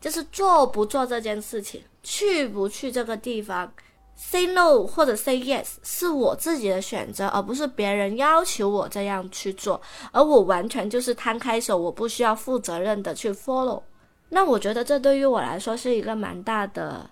[0.00, 3.70] 就是做不做这件事情，去不去这个地方
[4.16, 9.78] ，say no 或者 say yes 是我自己的选择，而不是别人要求我这样去做，
[10.12, 13.82] 而我完全就是摊开手，我不需要负责任的去 follow。
[14.30, 17.10] 那我觉得这对于我来说是一个蛮大的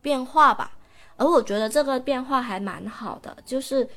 [0.00, 0.70] 变化吧。
[1.16, 3.88] 而我觉得这个变化还蛮好的，就是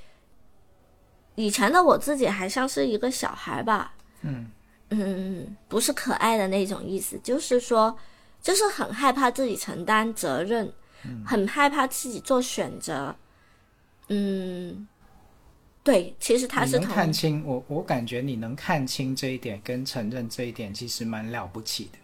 [1.35, 4.49] 以前的我自己还像是一个小孩吧，嗯
[4.89, 7.95] 嗯，不是可爱的那种意思，就是说，
[8.41, 10.71] 就是很害怕自己承担责任，
[11.25, 13.15] 很害怕自己做选择，
[14.07, 14.87] 嗯，
[15.83, 21.97] 对，其实他是能看清我，我感觉你能看清这一点跟承认这一点，其实蛮了不起的。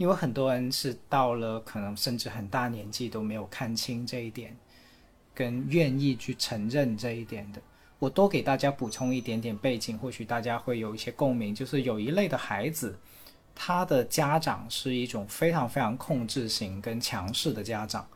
[0.00, 4.56] 因为很多人是到了可能甚至很大年纪都没有看清这一点，
[5.34, 7.60] 跟愿意去承认这一点的。
[7.98, 11.54] 我多给大家补充一点点背景，或许大家会有一些共鸣。
[11.54, 12.98] 就是有一类的孩子，
[13.54, 18.08] 他的家长是一种非常非常控制型跟强势的家长，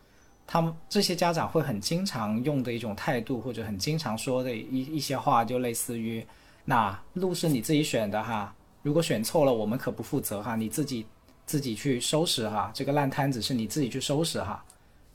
[0.47, 6.27] 他们这些家长会很经常用的一种态度，或者很经常说的一一些话，就类似于
[6.64, 11.05] ：“那路是你自己选的哈，如果选错了，我们可不负责哈，你自己。”
[11.47, 14.65] 自己去收拾哈，这个烂摊子是你自己去收拾哈，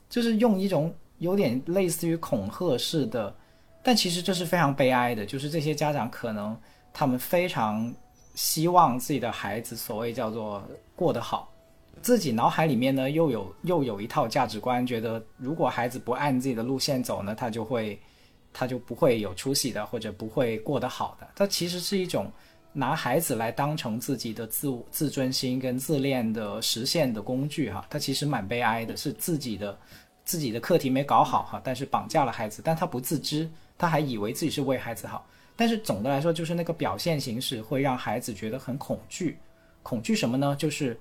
[0.08, 3.34] 就是用一种有点类似于恐吓式的，
[3.82, 6.56] 但其实这是非常悲哀的，就是这些家长可能
[6.92, 7.92] 他们非常
[8.34, 10.62] 希望自己的孩子所谓叫做
[10.94, 11.52] 过得好，
[12.00, 18.00] 自己脑海里面呢又有又有一套价值观，觉得如果孩子不按自己的路线走呢，他就会
[18.52, 22.30] 他就不会有出息的，或者不会过得好的，它其实是一种。
[22.72, 29.76] 拿孩子来当成自己的自自尊心跟自恋的实现的工具哈，他其实蛮悲哀的，是自己的
[30.24, 39.36] 自己的课题没搞好哈，但是绑架了孩子，但他不自知，他还以为自己是为孩子好，但是总的来说就是那个表现形式会让孩子觉得很恐惧，
[39.82, 40.54] 恐惧什么呢？
[40.56, 40.96] 就是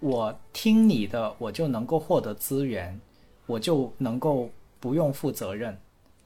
[0.00, 3.00] 我听你的，我就能够获得资源，
[3.46, 5.76] 我就能够不用负责任，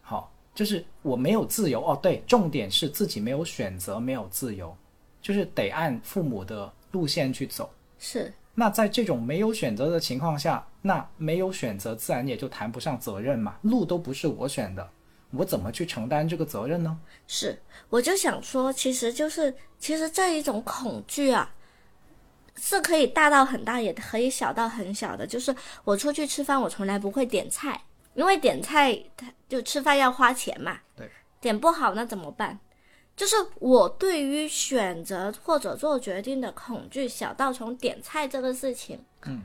[0.00, 0.32] 好。
[0.52, 4.76] 就是我没有自由哦，对，重点是自己没有选择，没有自由，
[5.20, 7.72] 就是得按父母的路线去走。
[7.98, 8.32] 是。
[8.54, 13.56] 那在这种没有选择的情况下，那没有选择，自然也就谈不上责任嘛。
[13.62, 14.90] 路都不是我选的，
[15.30, 16.98] 我怎么去承担这个责任呢？
[17.26, 21.54] 是，我就想说，其实就是，其实这一种恐惧啊，
[22.56, 25.26] 是可以大到很大，也可以小到很小的。
[25.26, 25.54] 就是
[25.84, 27.80] 我出去吃饭，我从来不会点菜。
[28.14, 30.76] 因为点菜，他就吃饭要花钱嘛。
[30.96, 31.08] 对，
[31.40, 32.58] 点不好那怎么办？
[33.20, 39.42] 就是我对于选择或者做决定的恐惧，小到从点菜这个事情，嗯，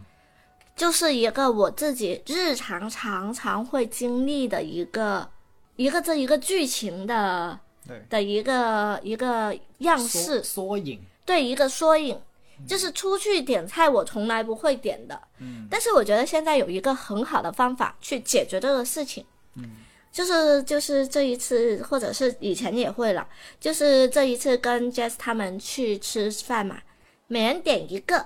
[0.78, 5.30] 就是一个我自己日常常常会经历的一个
[5.76, 12.18] 一个这一个剧情的对的一个一个样式缩影，对一个缩影。
[12.66, 15.22] 就是出去点菜，我从来不会点的。
[15.40, 19.26] 嗯，但是我觉得现在有一个很好的方法去解决这个事情。
[19.56, 19.72] 嗯，
[20.16, 23.28] 就是就是这一次，或者是以前也会了，
[23.60, 26.78] 就是这一次跟 Jess 他们去吃饭嘛，
[27.28, 28.26] 每人点一个，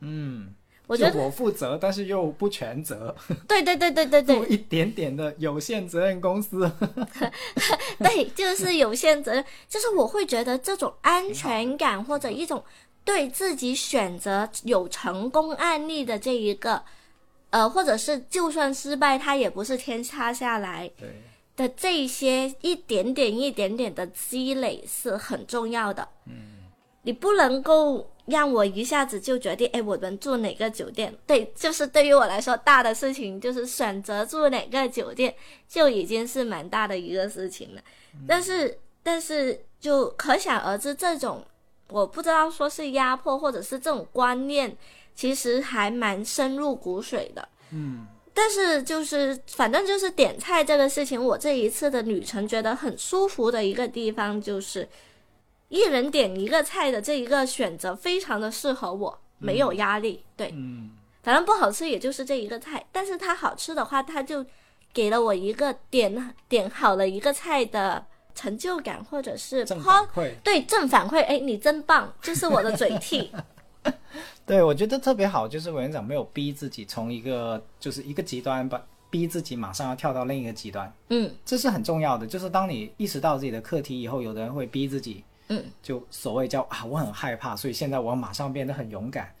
[0.00, 0.52] 嗯，
[0.88, 3.14] 我觉得我负责，但是又不全责，
[3.46, 6.68] 对对对对对对 做一点点的有限责任公司。
[8.02, 12.64] 对，就是有限责任，就是我会觉得这种安全感或者一种
[13.04, 16.82] 对自己选择有成功案例的这一个，
[17.50, 21.22] 呃，或者是就算失败，它也不是天塌下来对，
[21.56, 26.06] 的这些一点点一点点的积累是很重要的。
[26.26, 26.66] 嗯，
[27.02, 31.14] 你不能够让我一下子就决定，哎，我们住哪个酒店？
[31.26, 35.34] 对，就是对于我来说，大的事情就是选择住哪个酒店，
[35.66, 37.80] 就已经是蛮大的一个事情了。
[38.26, 41.42] 但是，但是就可想而知，这种
[41.88, 44.76] 我不知道说是压迫，或者是这种观念，
[45.18, 47.48] 其实还蛮深入骨髓的。
[47.72, 54.88] 嗯，但是就是反正就是点菜这个事情，我这一次的旅程觉得很舒服的一个地方就是，
[55.70, 60.24] 一人点一个菜的这一个选择非常的适合我，没有压力。
[60.36, 60.92] 对，嗯，
[61.24, 64.46] 反正不好吃也就是这一个菜，但是它好吃的话，它就
[64.92, 68.06] 给了我一个点点好了一个菜的
[68.36, 70.32] 成就感，或者是正反馈。
[70.44, 73.32] 对正反馈，哎，你真棒，这是我的嘴替。
[74.46, 81.30] 对，我觉得特别好，就是委员长没有逼自己从一个就是一个极端把逼自己马上要跳到另一个极端，嗯。
[81.44, 82.26] 这是很重要的。
[82.26, 89.34] 就是当你意识到自己的课题以后，有的人会逼自己，嗯，就所谓叫啊，我很害怕，所以现在我要马上变得很勇敢，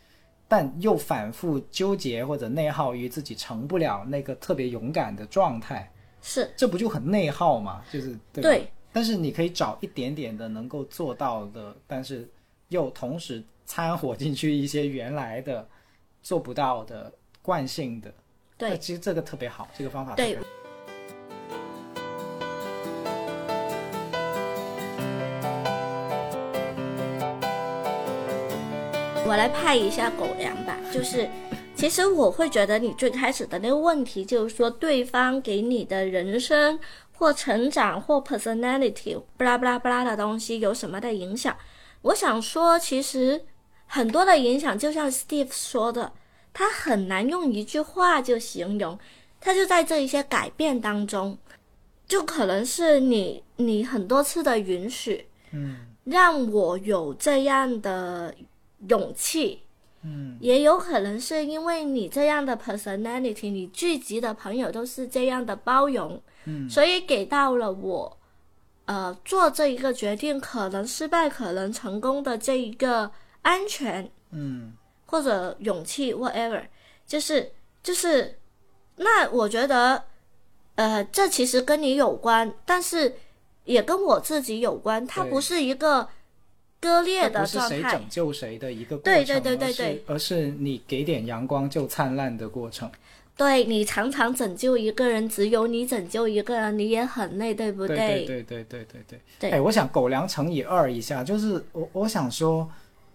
[0.46, 5.90] 但又反复纠结或者内耗于自己成不了那个特别勇敢的状态，
[6.22, 6.50] 是。
[6.56, 7.82] 这不就很内耗吗？
[7.90, 8.48] 就是对吧？
[8.50, 8.70] 对。
[8.90, 12.28] 但是你可以找一点点的能够做到的，但是
[12.68, 15.68] 又同时掺和进去一些原来的
[16.22, 17.12] 做不到的
[17.42, 18.10] 惯性的。
[18.58, 20.42] 那对其实这个特别好，这个方法特别对。
[29.26, 31.28] 我来派一下狗粮吧，就是，
[31.76, 36.80] 其实我会觉得你最开始的那个问题，就是说对方给你的人生
[37.12, 41.54] 或成长或 personality 巴拉巴拉巴拉的东西有什么的影响？
[42.00, 43.44] 我想说，其实
[43.88, 46.12] 很多的影响，就像 Steve 说的，
[46.52, 48.96] 他很难用一句话就形容，
[49.40, 51.36] 他就在这一些改变当中，
[52.06, 55.86] 就可能是你你很多次的允许，嗯。
[56.04, 58.34] 让我有这样的
[58.88, 59.60] 勇气，
[60.02, 60.38] 嗯。
[60.40, 66.68] 也有可能是因为你这样的 personality，你聚集的朋友都是这样的包容，嗯。
[66.68, 68.18] 所以给到了我，
[68.86, 73.10] 呃，做这一个决定可能失败，可能成功的这一个
[73.42, 74.74] 安全，嗯，
[75.06, 76.62] 或者勇气，whatever，
[77.06, 78.38] 就是就是，
[78.96, 80.04] 那我觉得，
[80.74, 83.14] 呃，这其实跟你有关，但是
[83.64, 85.06] 也跟我自己有关。
[85.06, 86.06] 它不是一个
[86.80, 92.90] 割裂的状态，不是谁拯救谁的一个对对对对对，而是你给点阳光就灿烂的过程。
[93.36, 97.96] 对你常常拯救一个人，只有你拯救一个人，你也很累，对不对？
[97.96, 99.50] 对对对对对对。
[99.50, 102.68] 哎，我想狗粮乘以二一下，就是我我想说。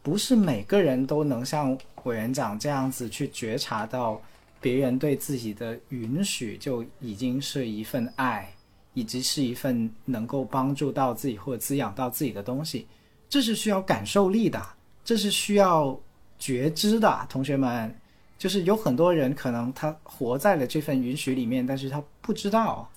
[0.04, 4.22] 不是每个人都能像委员长这样子去觉察到
[4.60, 8.54] 别人对自己的允许，就已经是一份爱，
[8.94, 12.86] 以及是一份能够帮助到自己或滋养到自己的东西。
[13.30, 14.62] 这是需要感受力的，
[15.06, 15.98] 这是需要
[16.38, 17.96] 觉知的，同学们。
[18.38, 22.92] 就是有很多人可能他活在了这份允许里面，但是他不知道，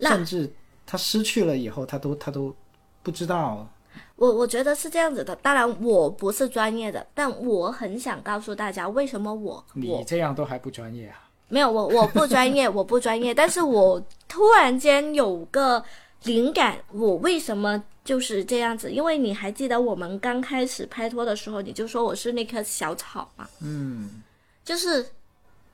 [0.00, 0.50] 甚至
[0.86, 2.56] 他失去了以后，他都他都
[3.02, 3.68] 不知道。
[4.16, 5.34] 我我觉得是这样子的。
[5.36, 11.28] 当然，我不是专业的，但我很想告诉大家，为什么我你这样都还不专业啊？
[11.48, 15.82] 没有我我不专业，我不专业，但是我突然间有个
[16.24, 18.90] 灵感，我为什么就是这样子？
[18.90, 24.22] 因为你还记得我们刚开始拍拖的时候，你就说我是那棵小草嘛，嗯，
[24.64, 25.06] 就是。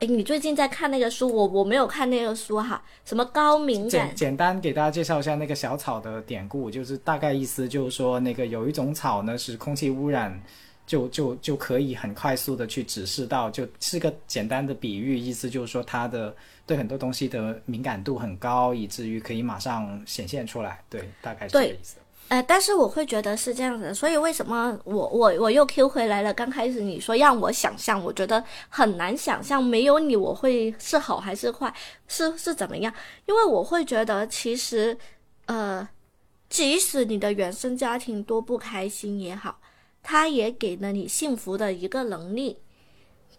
[0.00, 1.28] 哎，你最近在看那个书？
[1.28, 10.42] 我我没有看那个书哈，什么高敏感简简单给大家介绍一下那个小草的典故，就是大概意思就是说，那个有一种草呢是空气污染。
[10.86, 16.36] 就就就可以很快速的去指示到，就是个简单的比喻，意思就是说它的
[16.66, 20.78] 对很多东西的敏感度很高，以至于可以马上显现出来。
[20.90, 21.96] 对，大概是这个意思。
[22.34, 26.34] 呃，但是我会觉得是这样子的，所以为什么我我我又 Q 回来了？
[26.34, 31.72] 刚开始你说让我想象，我觉得很难想象，没有你我会是好还是坏，
[32.08, 32.92] 是是怎么样？
[33.26, 34.98] 因为我会觉得其实，
[35.46, 35.88] 呃，
[36.48, 39.60] 即使你的原生家庭多不开心也好，
[40.02, 42.58] 他也给了你幸福的一个能力。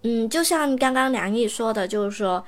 [0.04, 2.42] 嗯，就像刚刚梁毅说的，就是说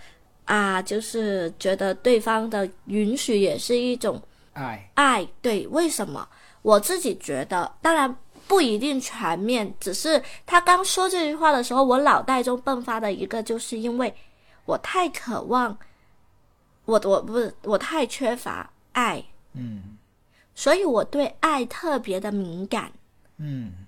[0.45, 4.21] 啊，就是觉得对方的允许也是一种。
[4.53, 6.27] 爱，爱，对，为什么？
[6.67, 8.13] 我自己觉得，当然
[8.45, 14.13] 不一定全面，只是他刚说这句话的时候，我脑袋中迸发的一个，就是因为
[14.65, 15.77] 我太渴望，
[16.83, 19.97] 我我不是我太缺乏爱，嗯
[20.53, 22.91] 所以我对爱特别的敏感。
[23.37, 23.87] 嗯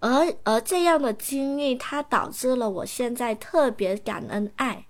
[0.00, 4.84] 而而这样的经历，它导致了我现在特别感恩爱，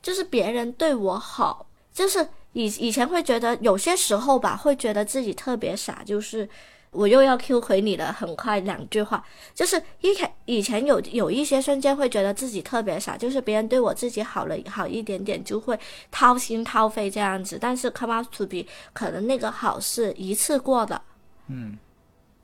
[0.00, 6.48] 就是别人对我好，就是以以前会觉得有些时候吧，会觉得自己特别傻，就是
[6.90, 9.24] 我又要 Q 回你了，很快两句话，
[9.54, 15.78] 就是一开以前有有一些瞬间会觉得自己特别傻，就是别人对我自己好了好一点点，就会
[16.10, 21.00] 掏心掏肺这样子，但是 come out to be，可能那个好是一次过的，
[21.48, 21.78] 嗯，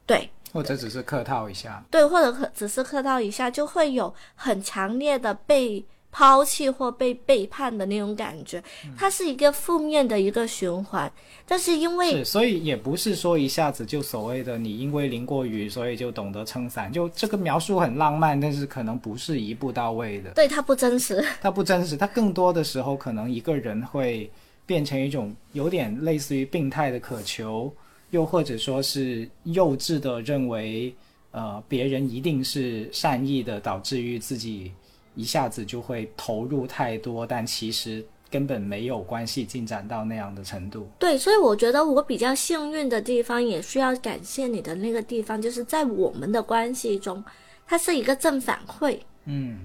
[0.06, 0.30] 对。
[0.52, 5.84] 或者只是客套一下，对，或者可只是客套一下，就会有很强烈的被
[6.16, 8.62] 抛弃或被背叛的那种感觉，
[8.96, 11.12] 它是一个负面的一个循环。
[11.46, 20.30] 但是因为是，所以也不是说一下子就所谓的你因为淋过雨，所以就懂得撑伞，就这个描述很浪漫，但是可能不是一步到位的。
[20.30, 24.30] 对它不真实， 它不真实，它更多的时候可能一个人会
[24.64, 27.70] 变成一种有点类似于病态的渴求，
[28.10, 30.94] 又或者说是幼稚的认为，
[31.32, 34.72] 呃，别人一定是善意的，导致于自己
[35.16, 40.88] 一下子就会投入太多，但其实根本没有关系进展到那样的程度。
[40.98, 47.24] 对，所以我觉得我比较幸运的地方，也需要感谢你的那个地方，就是在我们的关系中，
[47.66, 49.60] 它是一个正反馈，嗯，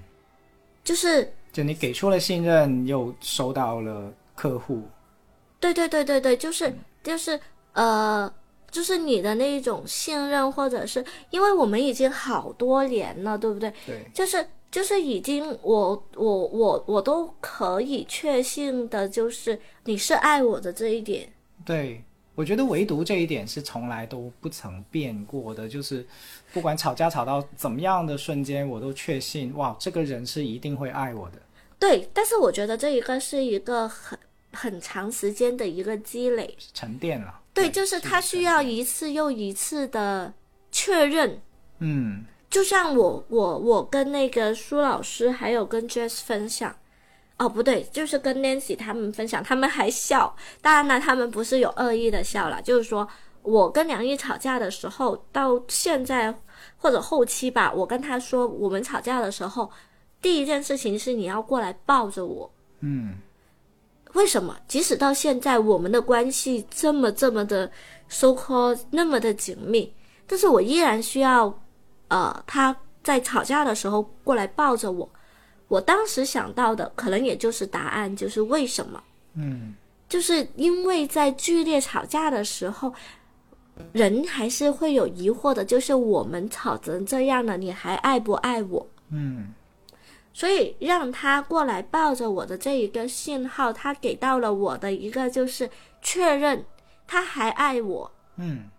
[0.83, 4.83] 就是就你给出了信任，又收到了客户，
[5.59, 6.73] 对对对对对，就是
[7.03, 7.37] 就是
[7.73, 8.31] 呃，
[8.69, 13.73] 就是你的那一种信任，或者是因为我们已经好多年了，对不对？
[13.85, 21.29] 对，就是就是已经我我我我都可以确信的，就是你是爱我的这一点。
[21.65, 22.01] 对，
[22.33, 26.07] 我觉得唯独这一点是从来都不曾变过的，就是
[26.53, 31.37] 不管吵架吵到怎么样的瞬间，我都确信，哇，这个人是一定会爱我的。
[31.77, 34.17] 对，但是我觉得这一个是一个很
[34.53, 36.55] 很长时间的一个积累。
[36.73, 37.41] 沉淀了。
[37.53, 40.33] 对，就是他需要一次又一次的
[40.71, 41.41] 确认。
[41.79, 46.75] 嗯就像我我我跟那个苏老师还有跟 Jess 分享，
[47.37, 50.35] 哦不对，就是跟 Nancy 他们分享，他们还笑。
[50.61, 53.07] 当然了，他们不是有恶意的笑了，就是说
[53.41, 56.37] 我跟梁毅吵架的时候，到现在
[56.77, 59.71] 或者后期吧，我跟他说，我们吵架的时候，
[60.21, 62.51] 第一件事情是你要过来抱着我。
[62.81, 63.13] 嗯
[64.13, 64.57] 为什么？
[64.67, 67.71] 即使到现在，我们的关系这么这么的
[68.09, 69.93] so called 那么的紧密，
[70.27, 71.57] 但是我依然需要，
[72.11, 75.09] 呃，他在吵架的时候过来抱着我。
[75.69, 79.01] 我当时想到的可能也就是答案，就是为什么？
[79.35, 79.73] 嗯
[80.09, 82.93] 就是因为在剧烈吵架的时候，
[83.93, 88.85] 人还是会有疑惑的，就是我们吵成这样了，你还爱不爱我？
[89.09, 89.53] 嗯
[90.33, 95.69] 所以让他过来抱着我的这一个信号，他给到了我的一个就是
[96.01, 96.65] 确认
[97.07, 98.11] 他还爱我。
[98.35, 98.69] 嗯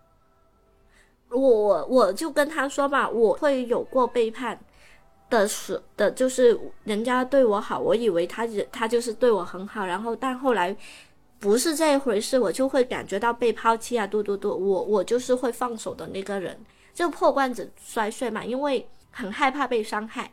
[1.33, 4.59] 我我我就跟他说嘛，我会有过背叛
[5.31, 10.77] 的时的，就是人家对我好，我以为他他就是对我很好，然后但后来
[11.39, 16.59] 不是这一回事，我就会感觉到被抛弃啊，嘟嘟嘟，我我就是会放手的那个人，
[16.95, 20.31] 就破罐子摔碎嘛，因为很害怕被伤害。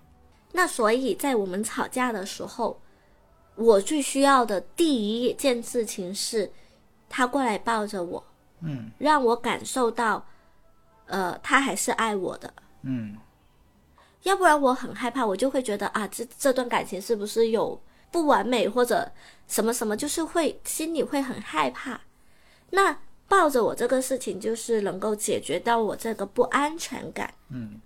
[0.52, 2.80] 那所以在我们吵架的时候，
[3.56, 6.52] 我最需要的第一件事情是，
[7.08, 8.24] 他过来抱着我，
[8.62, 10.26] 嗯让我感受到，
[11.10, 12.54] 呃，他还是爱我的。
[12.84, 13.18] 嗯
[14.24, 17.82] 要不然我很害怕，我就会觉得啊，这这段感情是不是有
[18.12, 19.10] 不完美或者
[19.48, 22.02] 什么什么，就是会心里会很害怕。
[22.72, 27.34] 那抱着我这个事情，就是能够解决到我这个不安全感。
[27.50, 27.80] 嗯，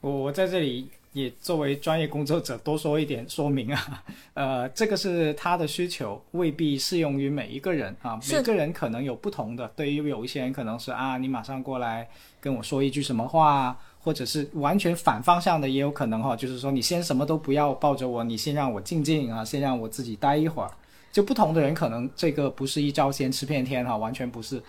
[0.00, 4.04] 我我在这里也作为专业工作者多说一点说明啊，
[4.34, 9.66] 呃，这个是他的需求，未必适用于每一个人啊，每个人可能有不同的。
[9.74, 12.08] 对于有一些人可能是啊，你马上过来
[12.40, 20.70] 跟我说一句什么话，或者是完全反方向的，也有可能哈，就是说你先什么都不要抱着我，你先让我静静啊，先让我自己待一会儿。
[21.10, 24.62] 就不同的人可能这个不是一招鲜吃遍天哈，完全不是。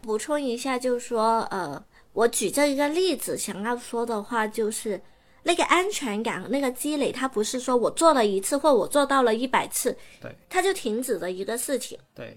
[0.00, 1.82] 补充一下，就是说，呃，
[2.12, 5.00] 我举这一个例子，想要说的话就是，
[5.46, 12.36] 那个安全感、那个积累，它不是说我做了一次或我做到了一百次，对，它就停止的一个事情，对，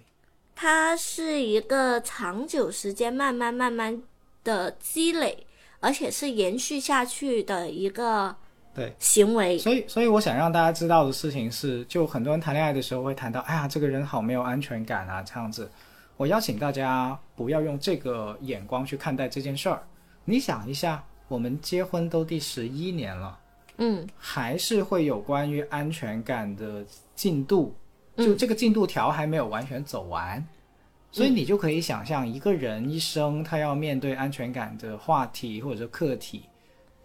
[0.55, 3.99] 它是一个长久时间慢慢慢慢
[4.43, 5.47] 的积累，
[5.79, 8.35] 而且是延续下去的一个
[8.75, 9.57] 对行为。
[9.57, 15.67] 所以，所以我想让大家知道的事情是，就很多人谈恋爱的时候会谈到，哎呀，这个人好没有安全感啊，这样子。
[16.15, 19.81] 我邀请大家不要用这个眼光去看待这件事儿。
[20.25, 23.39] 你想一下，我们结婚都第十一年了，
[23.77, 24.05] 嗯。
[24.17, 27.73] 还是会有关于安全感的进度，
[28.17, 28.25] 嗯。
[28.25, 30.45] 就这个进度条还没有完全走完，
[31.11, 36.43] 所以你就可以想象一个人一生他要面对安全感的话题或者课题，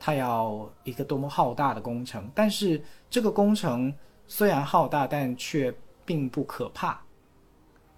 [0.00, 2.28] 他要一个多么浩大的工程。
[2.34, 3.94] 但是这个工程
[4.26, 5.72] 虽然浩大，但却
[6.04, 7.00] 并不可怕。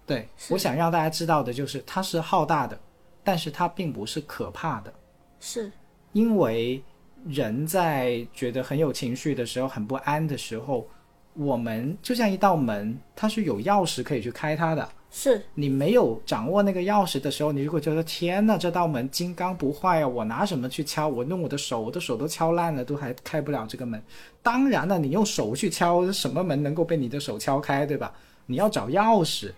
[0.05, 2.79] 对我想让大家知道的就是，它是浩大的，
[3.23, 4.93] 但是它并不是可怕的。
[5.39, 5.69] 是
[6.13, 6.81] 因为
[7.27, 10.87] 人在觉得很有情绪的时候、很不安的时候，
[11.33, 14.87] 我们就像一道门，它是有钥匙可以去开它的。
[15.09, 20.07] 是你没有掌握那个钥匙的时候，你如果觉得天呐，这道门金刚不坏啊！
[20.07, 21.07] 我拿什么去敲？
[21.07, 24.01] 我用我的手，我的手都敲烂了，都还开不了这个门。
[24.43, 28.13] 当然了，你用手去敲，什么门能够被你的手敲开，对吧？
[28.45, 29.51] 你要找钥匙，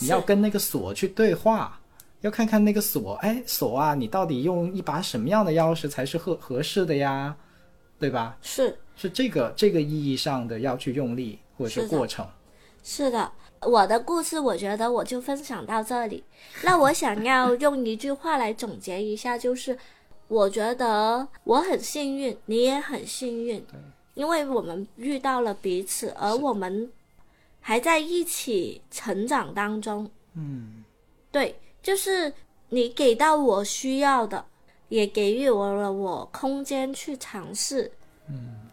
[0.00, 1.80] 你要跟那个锁去对话，
[2.26, 7.34] 要看看那个锁，哎，锁啊，你到底用一把什么样的钥匙才是合合适的呀？
[7.98, 8.36] 对吧？
[8.42, 12.26] 是是这个这个意义上的要去用力或者是过程。
[12.82, 16.22] 是的，我的故事我觉得我就分享到这里。
[16.62, 19.78] 那我想要用一句话来总结一下，就是
[20.28, 23.64] 我觉得我很幸运，你也很幸运，
[24.14, 26.90] 因为我们遇到了彼此，而我们
[27.60, 30.10] 还在一起成长当中。
[30.34, 30.84] 嗯，
[31.32, 31.56] 对，
[31.86, 32.32] 就是
[32.70, 34.44] 你给到我需要的，
[34.88, 37.88] 也给予我了我空间去尝试。
[38.28, 38.68] 嗯，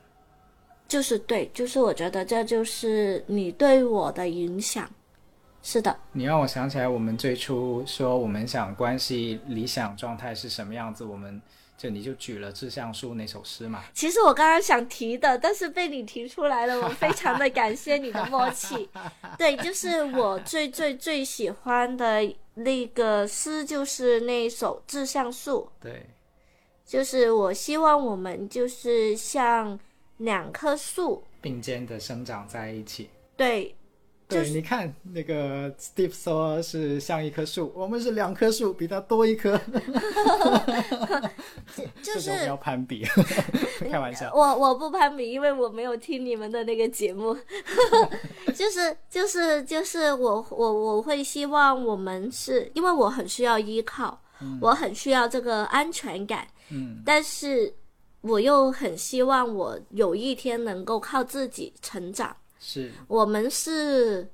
[0.88, 4.90] 就是对，就是我觉得这就是你对我的影响。
[5.62, 11.40] 是的，你让我想起来，我们最初说我们想关系理想状态是什么样子，我们
[11.78, 13.84] 就你就举了《志向书》那首诗嘛。
[13.94, 18.90] 其实我刚刚想提的，但是被你提出来了，我非常的感谢你的默契。
[19.38, 25.70] 对，就是我最最最喜欢的那个诗，就是那首《致橡树》。
[25.84, 26.06] 对，
[26.86, 29.80] 就是我希望我们就是像
[30.18, 33.10] 两棵树，并肩的生长在一起。
[33.36, 33.76] 对，就
[34.34, 39.60] 对，你看那个 Steve 说是像一棵树，我们是两棵树，比他多一棵。
[42.02, 43.04] 就这种不要攀比，
[43.90, 44.32] 开玩笑。
[44.34, 47.36] 我我不攀比，因为我没有听你们的那个节目，
[48.54, 54.22] 就是就是就是我我我会希望我们是因为我很需要依靠，
[54.62, 57.74] 我很需要这个安全感，嗯，但是
[58.22, 62.36] 我又很希望我有一天能够靠自己成长。
[62.66, 64.26] 是我们是，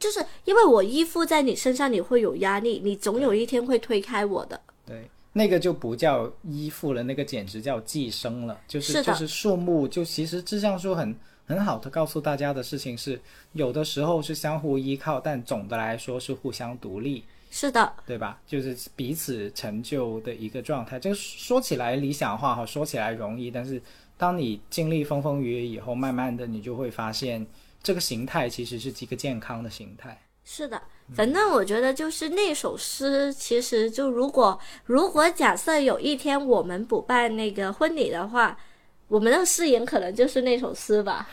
[0.00, 4.58] 就是因为我依附在你身上，你会有压力，你总有一天会推开我的。
[4.86, 8.58] 对，那个就不叫依附了，那个简直叫寄生了。
[8.66, 11.14] 就是是就是树木，就其实志向树很
[11.46, 13.20] 很好的告诉大家的事情是，
[13.52, 17.22] 有的时候是相互依靠，但总的来说是互相独立。
[17.50, 18.38] 是的，对吧？
[18.46, 21.00] 就是彼此成就的一个状态。
[21.00, 23.80] 这个说起来理想化哈，说起来容易，但是
[24.18, 27.46] 当你经历风风雨雨以后，慢慢的你就会发现，
[27.82, 30.20] 这个形态其实是一个健康的形态。
[30.44, 30.82] 是的。
[31.14, 38.58] 反正我觉得就是那首诗，其实就如果如果假设有一天我们补办那个婚礼的话，
[39.06, 41.26] 我们的誓言可能就是那首诗吧。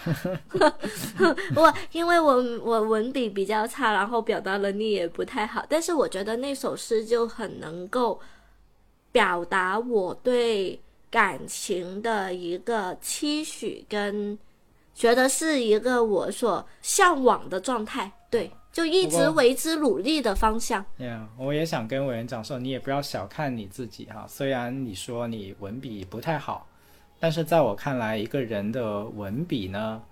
[1.58, 8.18] 我因为我我文笔比较差，然后表达能力也不太好，但是我觉得那首诗就很能够
[9.12, 10.80] 表达我对
[11.16, 14.38] 感情的一个期许，跟
[14.94, 18.12] 觉得是一个我所向往的状态。
[18.30, 20.86] 对，就一直为之努力的方向。
[21.00, 24.26] Yeah，我也想跟委员长说，你也不要小看你自己哈。
[24.28, 26.68] 虽然你说你文笔不太好，
[27.18, 30.04] 但是在我看来，一个人的文笔呢，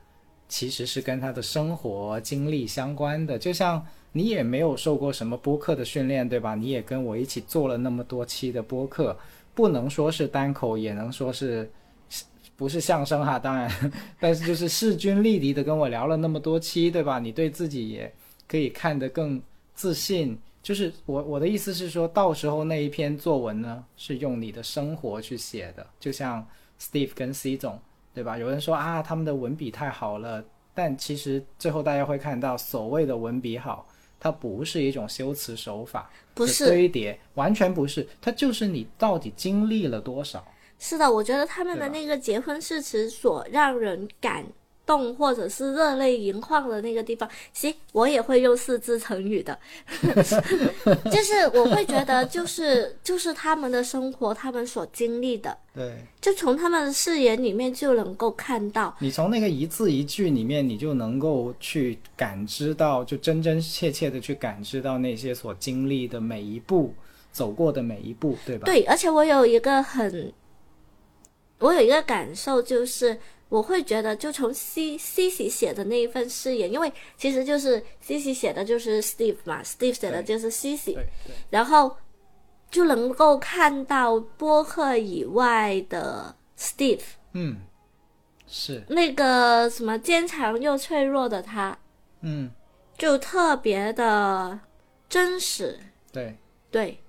[0.48, 3.38] 其实是跟他的生活经历相关的。
[3.38, 6.56] 就像你也没有受过什么播客的训练，对吧？
[6.56, 9.18] 你也跟我一起做了那么多期的播客，
[9.54, 11.70] 不能说是单口，也能说是。
[12.56, 13.70] 不是相声哈，当然，
[14.20, 17.18] 但是就是势均力敌的跟我聊了那么多期，对吧？
[17.18, 18.14] 你对自己也
[18.48, 19.42] 可以看得更
[19.74, 20.38] 自信。
[20.62, 26.48] 就是我我的意思是说，到时候那一篇作文呢，是用你的生活去写的，就像
[26.80, 27.78] Steve 跟 C 总，
[28.14, 28.38] 对吧？
[28.38, 30.42] 有人说啊，他们的文笔太好了，
[30.76, 33.88] 但其实最后大家会看到，所谓的文笔好，
[34.24, 40.42] 它不是一种修辞手法，不是堆叠，完全不是，它就是你到底经历了多少。
[40.80, 44.46] 是的，我觉得他们的那个结婚誓词所让人感
[44.86, 49.58] 动或者是热泪盈眶的那个地方，行，我也会用四字成语的，
[50.04, 66.94] 就是我会觉得，就是就是他们的生活，他们所经历的，对就从他们的视野里面就能够看到，你从那个一字一句里面，你就能够去感知到，就真真切切的去感知到那些所经历的每一步，
[67.32, 68.66] 走过的每一步，对吧？
[68.66, 70.34] 对，而且我有一个很
[71.60, 73.18] 我有一个感受就是。
[73.54, 81.96] 我会觉得，就从 C C C 写的那一份誓言，因为其实就是 C C 写的就是 Steve 嘛，Steve 写的就是 C C，对对，然后
[82.72, 87.58] 就能够看到播客以外的 Steve，嗯，
[88.48, 91.78] 是，那个什么坚强又脆弱的他，
[92.22, 92.50] 嗯，
[92.98, 94.60] 就特别的
[95.08, 95.80] 真实。
[96.12, 96.36] 对，
[96.72, 97.00] 对，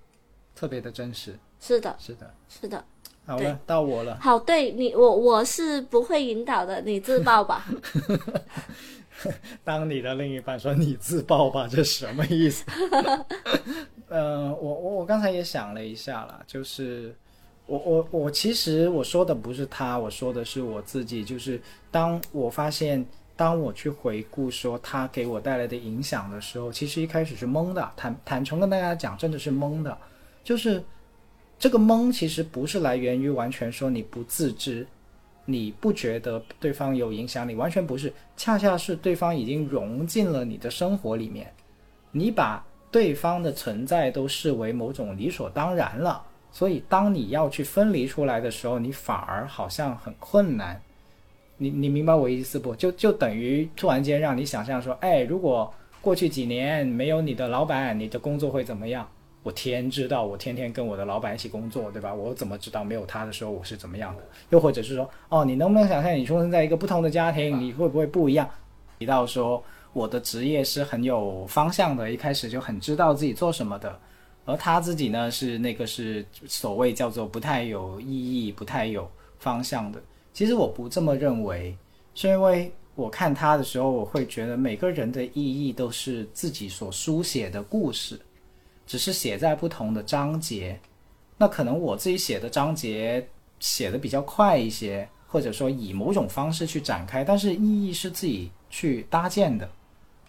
[0.54, 2.34] 特别的真实，是的，是的。
[2.50, 2.84] 是的。
[3.26, 4.18] 好了，到我了。
[4.20, 7.64] 好，对你，我我是不会引导的，你自爆吧。
[9.64, 12.64] 当你的另一半说你自爆吧，这什么意思？
[14.08, 17.14] 呃，我我我刚才也想了一下啦，就是
[17.66, 21.24] 我我我其实我说的不是他，我说的是我自己。
[21.24, 21.58] 就是
[21.90, 23.02] 当我发现，
[23.34, 29.96] 当我去回顾说他给我带来的影响的时候，其实一开始是懵的，坦坦诚跟大家讲，真的是懵的。
[30.42, 30.84] 就是
[31.58, 34.86] 这个懵，其实不是来源于完全说你不自知，
[35.46, 41.50] 你不觉得对方有影响你，完全不是，恰恰是对方已经融进了你的生活里面，
[42.10, 50.80] 你把对方的存在都视为某种理所当然了，所以当你要去分离出来的时候，你反而好像很困难。
[51.56, 52.74] 你你明白我意思不？
[52.74, 59.08] 就就等于突然间让你想象说，哎，如果过去几年没有你的老板，你的工作会怎么样？
[59.44, 62.12] 我天知道，我天天跟我的老板一起工作，对吧？
[62.12, 64.22] 我怎么知道没有他的时候我是怎么样的？
[64.48, 68.48] 又或者是说，哦，你能不能想象你出生在一个不同的家庭，你会不会不一样？
[68.98, 74.00] 提到说我的职业是很有方向的，一开始就很知道自己做什么的，
[74.46, 78.06] 而他自己呢是那个是所谓叫做不太有意
[78.46, 79.06] 义、不太有
[79.38, 80.02] 方向的。
[80.32, 81.76] 其实我不这么认为，
[82.14, 88.18] 是因为我看他的时候，我会觉得每个人的意义都是自己所书写的故事。
[88.86, 90.78] 只是写在不同的章节，
[91.38, 93.26] 那可能我自己写的章节
[93.58, 99.68] 写的比较快一些，或者说以某种方式去展开，但是意义是自己去搭建的，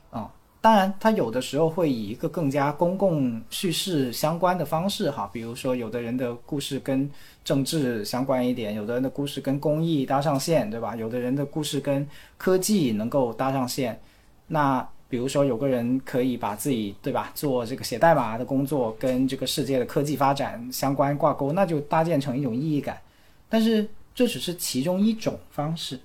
[0.09, 0.31] 啊、
[0.61, 7.09] 当然它有的时候会以一个更加公共叙事相关的方式哈，比如说有的人的故事跟
[7.43, 10.95] 政治相关一点，有的人的故事跟公益搭上线，对吧？
[10.95, 14.01] 有的人的故事跟科技能够搭上线，
[14.47, 14.87] 那。
[15.07, 22.99] 比如说，有个人可以把自己对吧做这个写代码的工作跟这个世界的科技发展相关挂钩，那就搭建成一种意义感。
[23.47, 25.99] 但是这只是其中一种方式，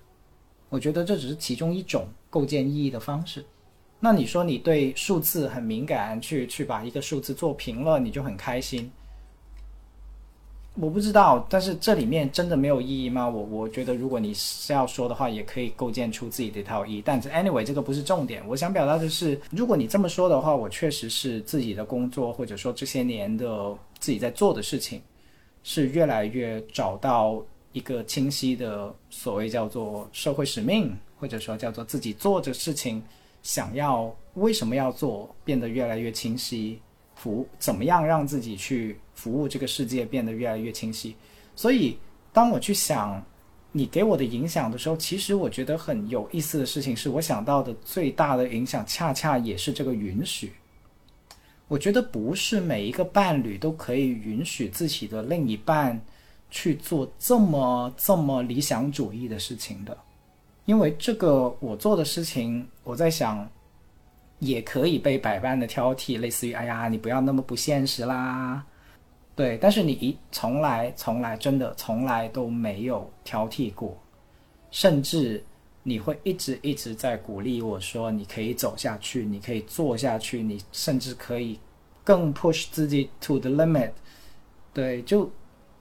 [0.69, 3.45] 我觉得这只是其中一种构建意义的方式。
[3.99, 8.91] 那你说你对数字很敏感，去去把一个数字做平了，你就很开心。
[10.77, 13.29] 我不知道，但是这里面真的没有意义吗？
[13.29, 17.03] 我我觉得，如果你是要说的话，也可以构建出自己的一套意义。
[17.05, 18.43] 但是 anyway，这个不是重点。
[18.47, 25.03] 我想表达的是，如果你这么说的话，我确实是自己的工作，或者说这些年的自己在做的事情，
[25.65, 27.43] 是越来越找到
[27.73, 33.03] 一个清晰的所谓叫做社会使命，或者说叫做自己做的事情，
[33.43, 36.81] 想要为什么要做，变得越来越清晰。
[37.17, 41.15] 服怎么样让自己去服务这个世界变得越来越清晰？
[41.55, 41.99] 所以
[42.33, 43.23] 当我去想
[43.71, 50.55] 你给我的影响的时候，其实我觉得很有意思的事情是我想到的最大的影响，恰恰也是这个允许。
[51.69, 56.01] 我觉得不是每一个伴侣都可以允许自己的另一半
[56.51, 59.95] 去做这么这么理想主义的事情的，
[60.65, 63.47] 因为这个我做的事情，我在想。
[64.41, 68.65] 也可以被百般的挑剔，类似于“哎呀，你不要那么不现实啦”，
[69.41, 69.57] 对。
[69.57, 73.97] 但是你一从来从来真的从来都没有挑剔过，
[74.71, 75.43] 甚至
[75.83, 81.59] 你会一直一直在鼓励我说：“你可以走下去，你可以做下去，你甚至可以
[82.05, 83.93] 更 push 自己 to the limit。”
[84.75, 85.31] 对，就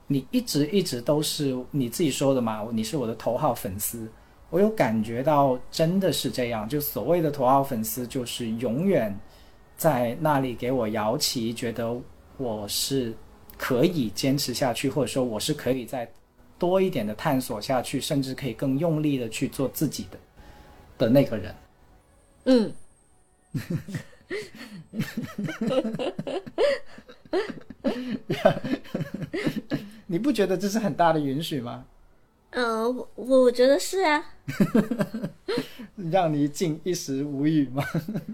[0.06, 4.10] 你一直一直都是你自己说的嘛，你是我的头号粉丝。
[4.48, 9.16] 我有感觉到真的是这样，就所谓的头号粉丝，就是永远
[9.76, 11.94] 在那里给我摇旗，觉得
[12.36, 13.14] 我是
[13.60, 16.10] 可以坚持下去，或者说我是可以再
[16.58, 20.18] 多一点的探索下去，甚至可以更用力的去做自己的
[20.96, 21.54] 的那个人。
[22.44, 22.72] 嗯，
[30.06, 31.84] 你不觉得这是很大的允许吗？
[32.52, 34.24] 呃，我我觉得是啊，
[36.10, 37.84] 让你竟一时无语吗？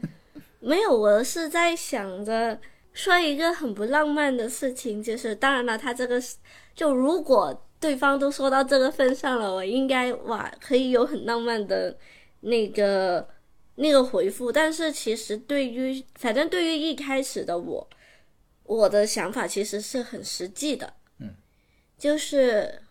[0.60, 2.58] 没有，我是在想着
[2.96, 6.36] 说一个很不浪漫的事情，就是当然了，他这个是
[6.74, 11.96] 就如果对方都说到这个份上了，我应该哇可以有很浪漫的
[12.40, 13.28] 那个
[13.74, 17.88] 那个回复，但是其实对于反正对于一开始的我，
[18.64, 21.34] 我的想法其实是很实际的，嗯，
[21.98, 22.82] 就是。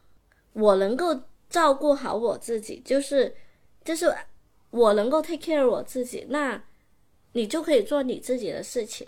[0.58, 1.14] 我能够
[1.50, 3.36] 照顾好我自己，就是
[3.84, 4.10] 就是
[4.70, 6.64] 我能够 take care 我自己，那
[7.34, 9.06] 你就可以做你自己的事情。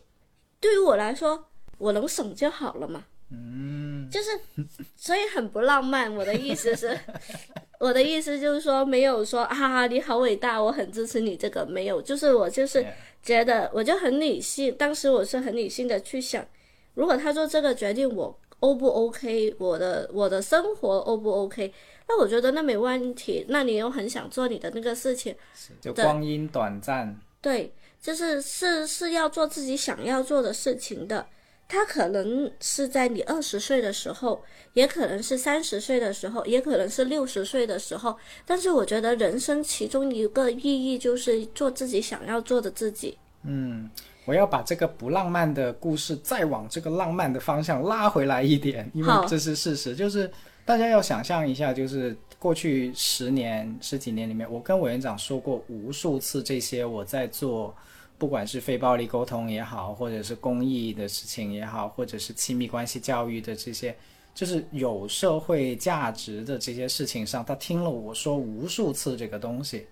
[0.60, 1.48] 对于我来说，
[1.78, 3.04] 我能省就好了嘛。
[3.30, 4.40] 嗯，就是，
[4.96, 6.14] 所以很不浪漫。
[6.16, 6.98] 我的意思是，
[7.80, 12.86] 我的意思就是说，没有说啊，你好伟大，我很支持你这个，没有，就是我就是
[13.22, 14.74] 觉得，我就很理性。
[14.78, 16.46] 当时我是很理性的去想，
[16.94, 21.72] 如果他做这个决定，我 O 不 OK，我的我的生活 O 不 OK，
[22.08, 23.46] 那我觉得那没问题。
[23.50, 25.36] 那你又很想做你的那个事情，
[25.82, 27.20] 就光阴短暂。
[27.42, 27.72] 对，
[28.08, 31.28] 就是是是要做自己想要做的事情的。
[31.68, 34.42] 他可能是在你二十岁的时候，
[34.72, 38.16] 也可能是三十岁的时候，也可能是六十岁的时候。
[38.46, 43.18] 但是我觉得人生其中一个意义就是做自己想要做的自己。
[43.44, 43.90] 嗯，
[44.24, 49.94] 我要把这个不浪漫的故事再往这个浪漫的方向拉回来一点，因为这是事实。
[49.94, 50.32] 就是
[50.64, 57.76] 大家要想象一下，就是过去十年十几年里面，我跟委员长说过无数次这些我在做。
[58.18, 63.96] 不管是非暴力沟通也好，或者是公益的事情也好，或者是亲密关系教育的这些，
[64.34, 69.86] 就是有社会价值的这些事情上，他听了我说无数次这个东西，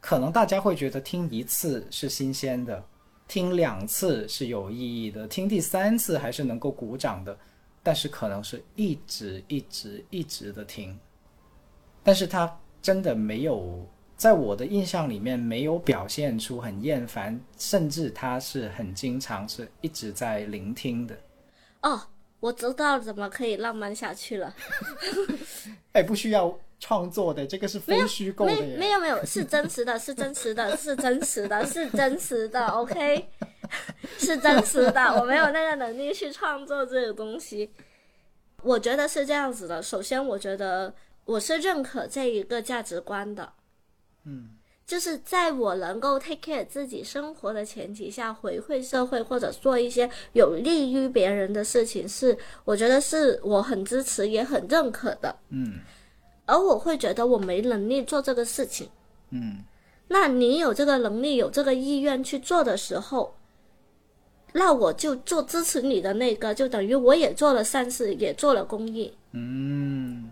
[0.00, 2.84] 可能大家会觉得听一次是新鲜的，
[3.28, 7.38] 听两次是有意义的，听第三次还是能够鼓掌的，
[7.82, 10.98] 但是可能是一直一直一直的听，
[12.02, 13.88] 但是他真的没有。
[14.22, 21.18] 在我的印象里面，没有表现出很厌烦，甚至他是很经常是一直在聆听的。
[21.80, 22.00] 哦，
[22.38, 24.54] 我知道怎么可以浪漫下去了。
[25.90, 28.54] 哎，不需要创作的，这个是非虚构的。
[28.78, 32.64] 没有没有，是真实的，是真实的，是真实的，是真实的。
[32.68, 33.28] OK，
[34.20, 35.20] 是真实的。
[35.20, 37.72] 我没有那个能力去创作这个东西。
[38.62, 39.82] 我觉得是这样子的。
[39.82, 40.94] 首先，我觉得
[41.24, 43.52] 我是认可这一个价值观的。
[44.24, 44.50] 嗯，
[44.86, 55.34] 就是在我能够 take care 自己生活的前提下，回馈社会或者做一些有利于别人的事情，是我觉得是我很支持也很认可的。
[55.48, 55.80] 嗯，
[56.46, 58.88] 而我会觉得我没能力做这个事情。
[59.30, 59.64] 嗯，
[60.08, 63.34] 那你有这个能力、有这个意愿去做的时候，
[64.52, 69.16] 那我就做支持你的那个，就等于我也做了善事，也做了公益。
[69.30, 70.28] 嗯。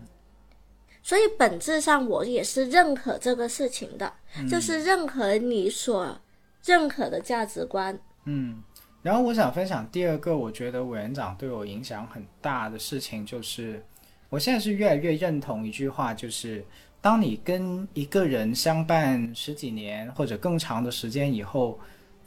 [1.11, 4.13] 所以本质上我也是认可这个事情的，
[4.49, 6.17] 就是认可你所
[6.65, 7.99] 认可的价值观。
[8.27, 8.63] 嗯，
[9.03, 13.85] 然后我想分享第二个，我觉得委员长对我影响很大的事情，就是
[14.29, 16.65] 我现在是越来越认同一句话，就是
[17.01, 21.77] 当你跟一个人相伴十几年或者更长的时间以后，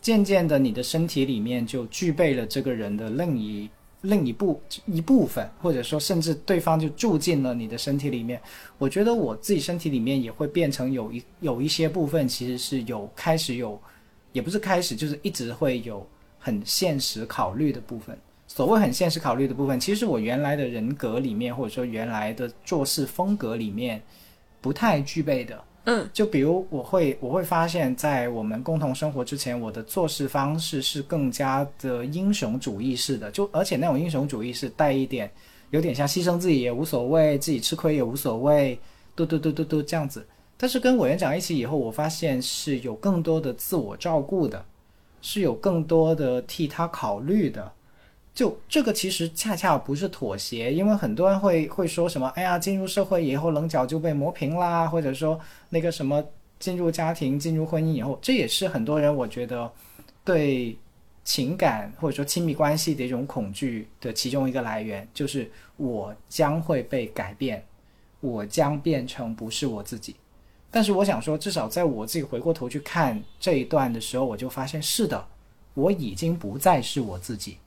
[0.01, 3.69] 渐渐的你的身体里面就具备了这个人的另一。
[4.03, 8.41] 另一部一部分，或者说甚至对方就住进了你的身体里面。
[8.77, 13.79] 我觉得我自己身体里面也会变成有一有一些部分，其实是有开始有，
[14.31, 16.05] 也不是开始，就是一直会有
[16.37, 18.17] 很现实考虑的部分。
[18.45, 24.01] 所谓很现实考虑的部分，其实我原来的人格里面，或者说原来的做事风格里面，
[24.61, 25.63] 不太具备的。
[25.85, 35.29] 嗯，就比如我会我会发现，在我们共同生活之前，我的做事方式是更加的英雄主义式的，就而且那种英雄主义是带一点，
[35.71, 38.79] 有点像牺牲自己也无所谓，自己吃亏也无所谓，
[39.13, 40.25] 嘟嘟嘟嘟嘟这样子。
[40.55, 44.63] 但是跟委员长一起以后，我发现是有更多的自我照顾的，
[45.21, 47.69] 是有更多的替他考虑的。
[48.33, 56.23] 就这个其实恰恰不是妥协，因为很多人会会说什么，哎呀，进入社会以后棱角就被磨平啦，或者说那个什么
[56.59, 59.71] 进入家庭、进入婚姻以后，这也是很多人我觉得
[60.23, 60.75] 对
[61.23, 67.63] 情感或者说亲密关系的一种恐惧的其中一个来源，就是我将会被改变，
[68.19, 70.15] 我将变成不是我自己。
[70.71, 75.23] 但是我想说，至少在我自己回过头去看这一段的时候，我就发现是的，
[75.75, 77.57] 我已经不再是我自己。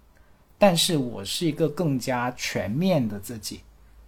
[0.58, 3.60] 但是我是一个更加全面的自己，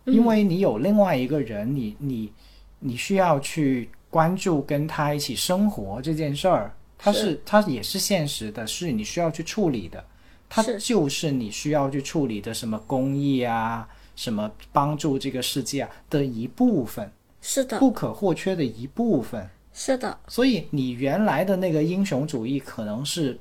[0.04, 2.32] 因为你有另外一个人，你你
[2.78, 7.38] 你需要去关注跟他一起生活这件事儿，他是。
[7.44, 10.02] 他也是现实的，是你需要去处理的，
[10.48, 13.86] 他就是你需要去处理的什么公益啊，
[14.16, 20.18] 什么帮助这个世界啊的一部分，是的，不可或缺的一部分，是的。
[20.28, 23.38] 所以你原来的那个英雄主义可能是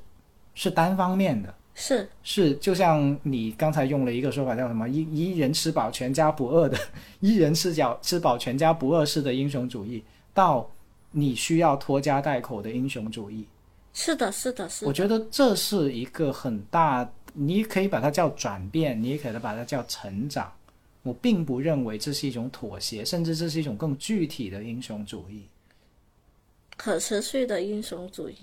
[0.54, 1.54] 是单方面的。
[1.80, 6.76] 是是，就像你刚才用了一个说法，叫什么“一一人吃饱全家不饿”的，
[7.20, 10.02] 一人吃饱吃饱全家不饿式的英雄主义，
[10.34, 10.68] 到
[11.12, 13.46] 你需要拖家带口的英雄主义。
[13.94, 14.88] 是的，是的，是的。
[14.88, 20.52] 我觉得这是一个很大，你可以把它叫转变，你也可以把它叫成长。
[21.04, 25.44] 我并不认为这是一种妥协，甚至这是一种更具体的英雄主义。
[26.78, 28.36] 可持续的英雄主义，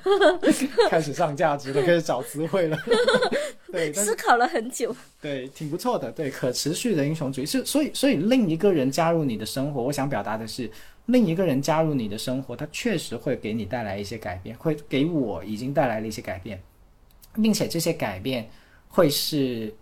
[0.90, 2.78] 开始上价值了，开始找词汇了。
[3.72, 4.94] 对，思考了很久。
[5.20, 6.12] 对，挺不错的。
[6.12, 10.70] 对，可持续的英雄主义是，所以，所以另一个人加入你的生活，我想表达的是，
[11.06, 16.62] 另一个人加入你的生活，他确实会给你带来一些改变，会给我已经带来了一些改变，
[17.34, 18.48] 并且这些改变
[18.88, 19.74] 会是，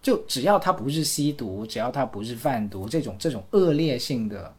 [0.00, 4.54] 就只要他不是吸毒，只要他不是贩毒这种这种恶劣性的、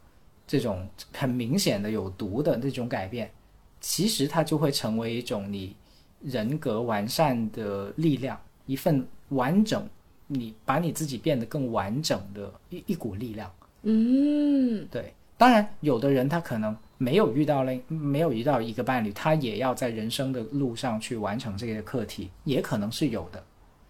[0.51, 3.31] 这种很明显的有毒的那种改变，
[3.79, 5.73] 其实它就会成为一种你
[6.19, 9.87] 人格完善的力量，一份完整。
[10.27, 13.49] 你把你自己变得更完整的一一股力量，
[13.83, 15.13] 嗯，对。
[15.37, 23.43] 当然，有的人他可能没有遇到了，没有遇到一个伴侣，他也要在人生的路上去完成这个课题，也可能是有的。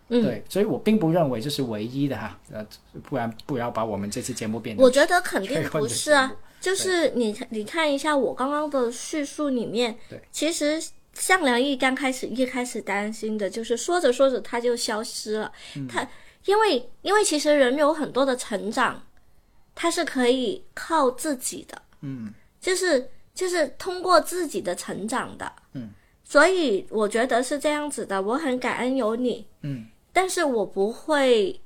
[0.10, 2.66] 嗯对，所以我并不认为这是唯一的哈，呃，
[3.04, 10.82] 不然不要把我们这期节目变得我觉得肯定 不是啊就是你你看一下我刚刚的叙述里面，对，其实
[11.14, 15.88] 向良义刚开始一开始担心的就是说着说着他就消失了，嗯。
[15.88, 16.08] 他
[16.46, 19.04] 因为因为其实人有很多的成长，
[19.76, 25.90] 他是可以靠自己的，嗯，就是就是通过自己的成长的，嗯，
[26.24, 31.60] 所以我觉得是这样子的，我很感恩有你，嗯，但是我不会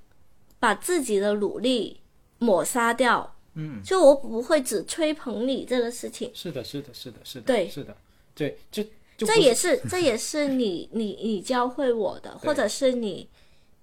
[0.59, 2.01] 把自己的努力
[2.39, 7.95] 抹杀掉，嗯，就我不会只吹捧你这个事情，是的，是的，是的，是的，对是的，
[8.35, 8.83] 对，就
[9.17, 13.27] 就这也是这也是你你你教会我的，或者是你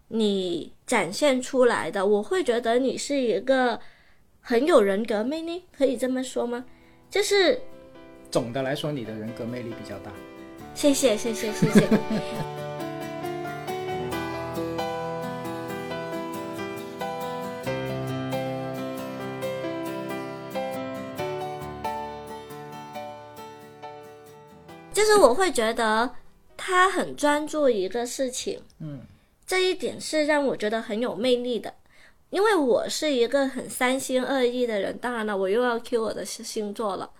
[0.08, 3.80] 你展现出来的，我会觉得你是一个
[4.40, 6.64] 很有人格魅力，可以这么说吗？
[7.10, 7.60] 就是
[8.30, 10.12] 总的来说，你的人格魅力比较大。
[10.74, 11.88] 谢谢谢谢谢谢。
[24.92, 26.14] 就是我会觉得
[26.56, 29.00] 他很专注一个事情，嗯，
[29.46, 31.74] 这一点是让我觉得很有魅力的。
[32.30, 37.10] 因为我是一个很三心二意的人，当然了，我又要 Q 我的星座了，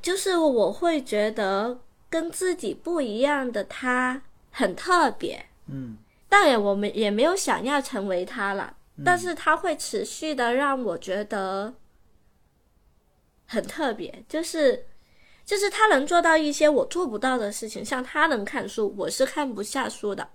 [0.00, 1.78] 就是我会觉得
[2.08, 8.74] 跟自己不一样的他很特别，嗯，当然我们也没有想要成为他了，
[9.04, 11.74] 但是他会持续的让我觉得
[13.46, 14.86] 很特别，就是
[15.44, 20.28] 就是他能做到一些我做不到的事情，像他能看书，我是看不下书的。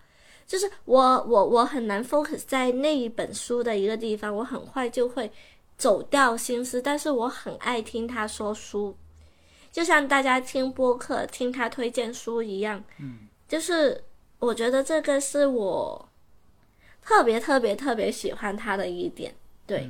[0.45, 5.30] 就是我我我很难 focus 在那一本书的一个地方，我很快就会
[5.78, 6.82] 走掉心思。
[6.82, 8.95] 但是我很爱听他说书，
[9.72, 12.82] 就像大家听播客听他推荐书一样。
[12.99, 14.01] 嗯，就是
[14.39, 16.10] 我觉得这个是我
[17.03, 19.36] 特别特别特别喜欢他的一点。
[19.66, 19.89] 对，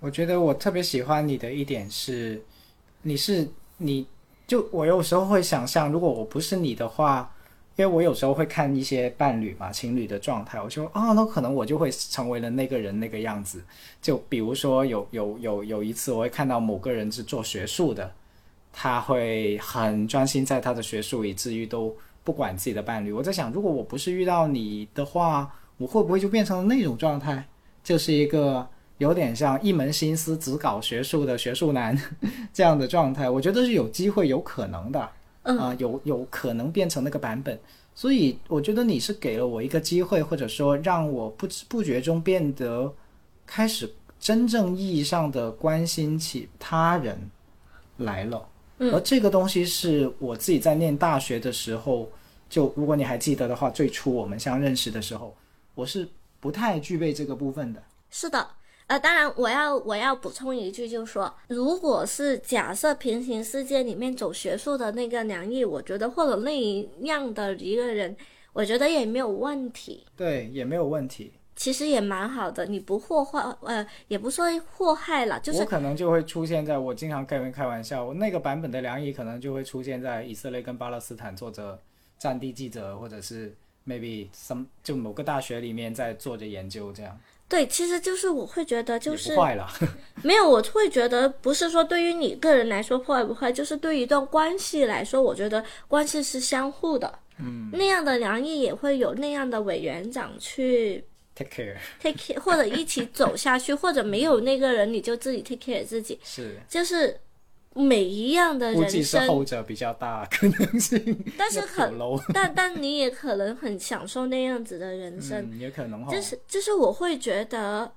[0.00, 2.42] 我觉得我特别喜欢你的一点是，
[3.02, 3.46] 你是
[3.82, 4.06] 你
[4.46, 7.32] 就我有时候会想象，如果我不是你的话，
[7.76, 13.62] 因为我有时候会看一些伴侣嘛，情侣的状态，我就啊，那可能我就会成为了那个人那个样子。
[14.00, 18.12] 就比如说有有有有一次，我会看到某个人是做学术的，
[18.72, 23.10] 他会很专心在他的学术，以至于都不管自己的伴侣。
[23.10, 27.42] 我在想，如果我不是遇到你的话，我会不会就变成了那种状态？
[27.82, 28.68] 就是一个
[29.02, 32.00] 有点像一门心思只搞学术的学术男
[32.54, 35.10] 这样的状态，我觉得是有机会、有可能的，啊、
[35.42, 37.58] 嗯有有可能变成那个版本。
[37.94, 42.90] 所以我觉得你是给了我一个机会，或者说让我不知不觉中变得
[43.44, 47.18] 开始真正意义上的关心起他人
[47.96, 48.48] 来了。
[48.78, 52.08] 嗯而这个东西是我自己在念大学的时候，
[52.48, 55.36] 就如果你还记得的话，最初我们相认识的时候，
[55.74, 56.08] 我是
[56.40, 57.82] 不太具备这个部分的。
[58.10, 58.48] 是的。
[58.86, 68.14] 呃，当然，我要我要补充一句，就是说，如果是假设平行世界里面走学术的那个梁毅，我觉得或者那一样的一个人，
[68.52, 70.04] 我觉得也没有问题。
[70.16, 71.32] 对，也没有问题。
[71.54, 81.78] 其实也蛮好的，你不祸害，呃，也不说祸害了，就是我可能就会出现在我经常跟人开玩笑，我那个版本的梁毅可能就会出现在以色列跟巴勒斯坦做着
[82.18, 83.54] 战地记者，或者是
[83.86, 87.16] maybe some 就某个大学里面在做着研究这样，
[87.52, 89.68] 对，其实就是我会觉得就是坏了。
[90.24, 97.18] 没有，我会觉得不是说对于你个人来说坏不坏，就是对于一段关系来说，我觉得关系是相互的。
[97.38, 107.18] 嗯，那样的良意也会有那样的委员长去 Take care，take care，或者一起走下去，或者没有那个人你就自己 take care 自己， 是就是
[107.74, 111.24] 每一样的人生，后者比较大可能性。
[111.38, 115.38] 但是可要走楼， 但但你也可能很享受那样子的人生。
[115.50, 116.06] 嗯，也可能。
[116.08, 117.90] 就是就是我会觉得，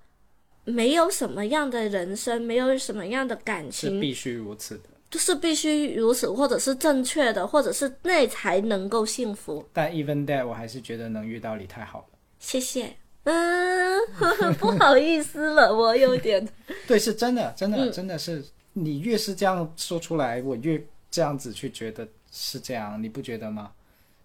[0.63, 4.84] 没有什么样的人生，没有什么样的感情，是必须如此的。
[5.11, 9.65] 就是必须如此，或者是正确的，或者是那才能够幸福。
[9.71, 12.05] 但 even that，我还是觉得能遇到你太好了。
[12.39, 12.93] 谢谢。
[13.23, 13.99] 嗯，
[14.59, 16.45] 不好意思了，我有点。
[16.86, 18.43] 对，是真的，真的，嗯真的是
[18.78, 23.71] 你越是这样说出来，我越这样子去觉得是这样，你不觉得吗？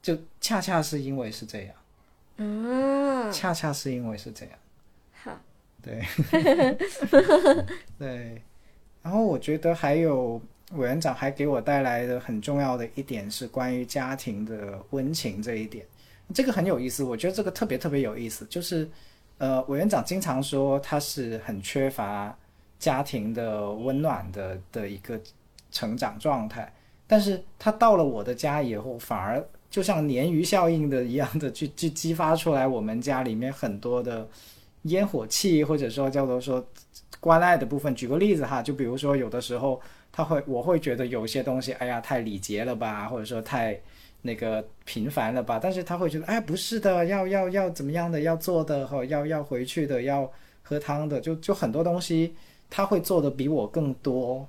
[0.03, 1.75] 就恰恰是因为是这样，
[2.39, 4.55] 嗯，恰恰是因为是这样。
[5.13, 5.41] 好，
[5.81, 6.03] 对，
[7.97, 8.43] 对。
[9.03, 10.41] 然后我觉得还有
[10.73, 15.87] 委员长还给我带来的很重要的一点是关于家庭的温情这一点，
[16.35, 17.05] 这个很有意思。
[17.05, 18.89] 我觉得这个特别特别有意思，就是
[19.39, 22.37] 呃，委员长经常说他是很缺乏
[22.81, 25.21] 家庭的温暖的的一个
[25.71, 26.73] 成长状态，
[27.07, 34.27] 但是他到了我的家以后，反而就像鲶鱼效应的一样的去去激发出来我们家里面很多的
[34.83, 36.67] 烟火气，或者说叫做说
[37.21, 37.95] 关爱的部分。
[37.95, 43.79] 举个例子哈，就比如说有的时候他会，我会觉得有些东西，哎呀太礼节了吧，或者说太
[44.23, 50.31] 那个频繁了吧，但是他会觉得，哎不是的，要要要怎么样的，要做的哈，要要回去的，要
[50.63, 52.35] 喝汤的，就就很多东西
[52.71, 54.49] 他会做的比我更多。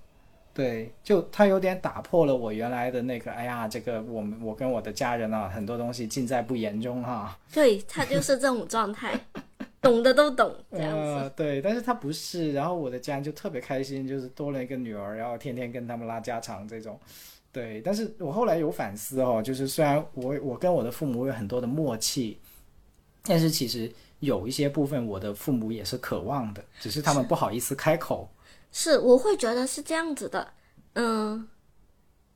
[0.54, 7.40] 对，就他有点打破了我原来的那个，哎呀，这个我们我跟我的家人啊，很多东西尽在不言中哈。
[7.54, 9.18] 对他就是这种状态，
[9.82, 10.98] 懂的都懂这样子。
[10.98, 17.00] 呃，对，但是他不是，然后我的家人就特别开心，就是多了一个女儿，然后天天跟他们拉家常这种。
[17.54, 22.38] 对，但是我后来有反思哦，就是虽然我我跟我的父母有很多的默契，
[23.24, 23.90] 但是其实
[24.22, 28.28] 有一些部分我的父母也是渴望的，只是他们不好意思开口。
[28.72, 30.54] 是，我会觉得是这样子的，
[30.94, 31.48] 嗯，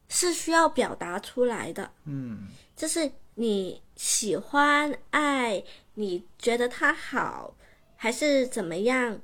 [0.10, 5.64] 是需要表达出来的，嗯，就是你喜欢爱，
[5.94, 7.56] 你觉得他好，
[7.96, 9.20] 还是怎么样？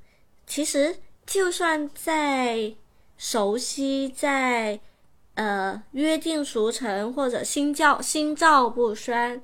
[0.47, 2.73] 其实就算在
[3.17, 4.79] 熟悉，在
[5.33, 9.41] 呃约定俗成或者心照心照不宣，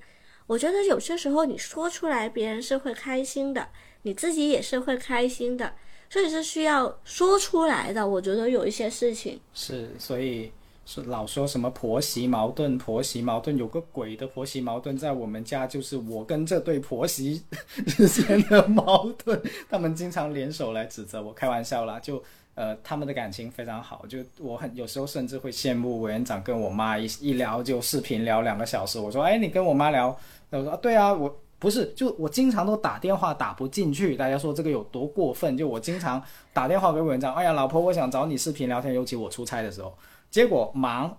[0.48, 3.68] 我觉得有些时候你说出来，别人是会开心的，
[4.02, 5.74] 你自己也是会开心的。
[6.10, 8.08] 所以是需要说出来的。
[8.08, 10.50] 我觉得有一些事情是，所以
[10.86, 17.44] 是老说什么婆媳矛盾，婆媳矛盾有个鬼的婆媳矛盾，在我们家就是我跟这对婆媳
[17.86, 22.24] 之间的矛盾，他们经常联手来指责我，开玩笑啦，就。
[22.58, 28.98] 呃，他们的感情非常好，就我很有时候甚至会羡慕委员长跟我妈一一聊就视频聊两个小时。
[29.00, 30.20] 我说，哎，你跟我妈聊，
[30.52, 35.58] 我说，啊对啊，我不是，就我经常都打电话打不进去，大家说这个有多过分？
[35.58, 36.22] 就我经常
[36.54, 39.98] 打电话给文章，哎呀，老婆，我想找你视频聊天，尤其我出差的时候，
[40.30, 41.18] 结果忙，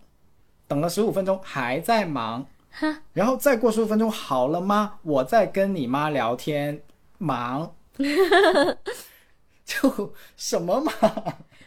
[0.67, 2.47] 等了十五分钟还在忙，
[3.13, 4.99] 然后再过十五分钟好了吗？
[5.03, 6.83] 我在跟你妈聊天，
[7.19, 7.75] 忙。
[9.65, 10.93] 就什么嘛？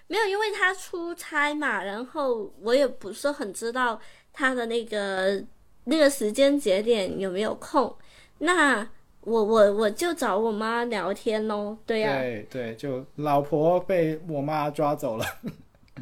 [0.07, 3.99] 没有，因为他出差嘛，然后我也不是很知道
[4.34, 5.43] 他的那个
[5.86, 7.96] 那个时间节点有没有空。
[8.40, 8.88] 那
[9.22, 15.26] 我我我就找我妈聊天喽，对呀、对对，就老婆被我妈抓走了，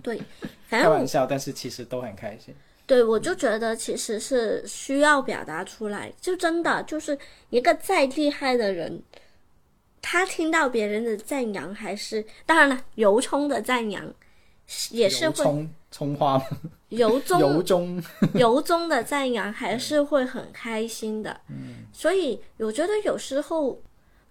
[0.01, 0.21] 对，
[0.69, 2.55] 开玩笑，但是其实都很开心。
[2.85, 7.17] 对我就觉得其实是需要表达出来，就真的就是
[7.49, 9.03] 一个再厉害的人，
[10.01, 14.11] 他听到别人的赞扬，还是当然了，由衷的赞扬
[14.91, 16.45] 也是会油葱葱花吗，
[16.89, 18.03] 由衷由衷
[18.35, 21.39] 由衷的赞扬，还是会很开心的。
[21.49, 23.81] 嗯，所以我觉得有时候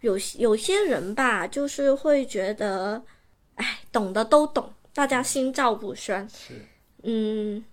[0.01, 3.03] 有有些人吧，就是会觉得，
[3.57, 6.29] 哎，懂的都懂，大家心照不宣。
[6.29, 6.55] 是
[7.03, 7.65] 嗯，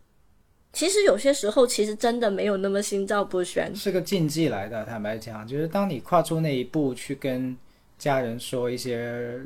[0.73, 3.75] 其实有些时候，其实真的没有那么心照不宣。
[3.75, 4.83] 是个禁忌来的。
[4.85, 7.55] 坦白讲，就是当你跨出那一步去跟
[7.97, 8.99] 家人说一些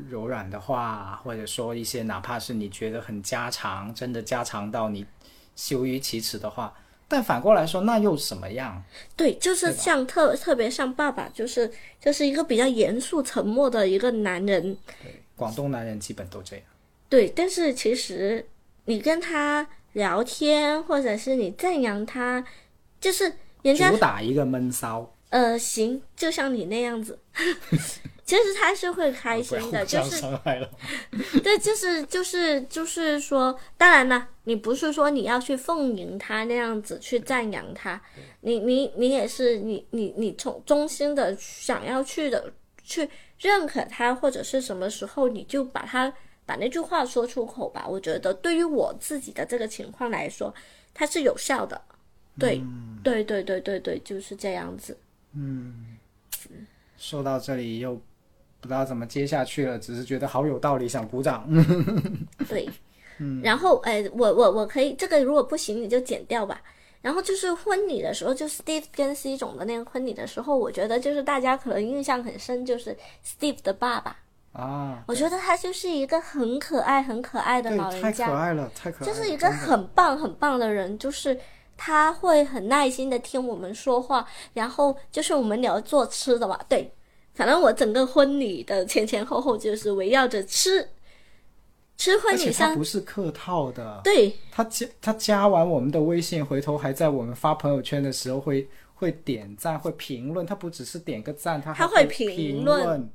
[0.09, 5.05] 柔软的话，或者说一些哪怕是你觉得很家常，真的家常到你
[5.55, 6.73] 羞于启齿的话，
[7.07, 8.83] 但反过来说，那又怎么样？
[9.15, 14.75] 对，就是像特特别像爸爸，就是就是一个比较严肃沉默的一个男人。
[15.01, 16.65] 对，广东男人基本都这样。
[17.07, 18.47] 对，但是其实
[18.85, 22.43] 你跟他聊天，或者是你赞扬他，
[22.99, 27.19] 就是人家主打一个闷骚，呃行，就像你那样子，
[28.25, 30.69] 其实他是会开心的，就是伤害了。
[31.43, 37.99] 对，就是就是就是说，当然了，你不是说你要去奉迎他那样子去赞扬他，
[38.41, 42.51] 你你你也是你你你从衷心的想要去的
[42.83, 46.11] 去认可他，或者是什么时候你就把他
[46.45, 47.85] 把那句话说出口吧。
[47.87, 50.53] 我觉得对于我自己的这个情况来说，
[50.93, 51.79] 它是有效的。
[52.37, 52.61] 对，
[53.03, 54.97] 对对对对对，就是这样子。
[56.97, 57.95] 说到这里又
[58.59, 61.47] 不知道怎么接下去了，只是觉得好有道理，想鼓掌。
[62.49, 62.69] 对，
[63.19, 66.61] 嗯，然后哎，我我我可以这个如果不行你就剪掉吧。
[67.01, 72.93] 然后就是婚礼的时候，就 Steve 跟 C 总的那个婚礼的时候，我觉得就是大家可能印象很深，就是
[73.25, 74.17] Steve 的爸爸。
[74.51, 81.39] 啊，我觉得他就是一个很可爱、很可爱的老人家，太可爱了，太可爱了，就是一个很棒、很棒的人，就是
[81.81, 86.91] 他会很耐心的听我们说话，然后就是我们聊做吃的嘛，对，
[87.33, 90.85] 反正我整个婚礼的前前后后就是围绕着吃。
[91.97, 94.33] 吃婚礼上不是客套的，对。
[94.51, 103.09] 他加他加完我们的微信，回头还在我们发朋友圈的时候会会点赞会评论，他不只是点个赞，他还会评论，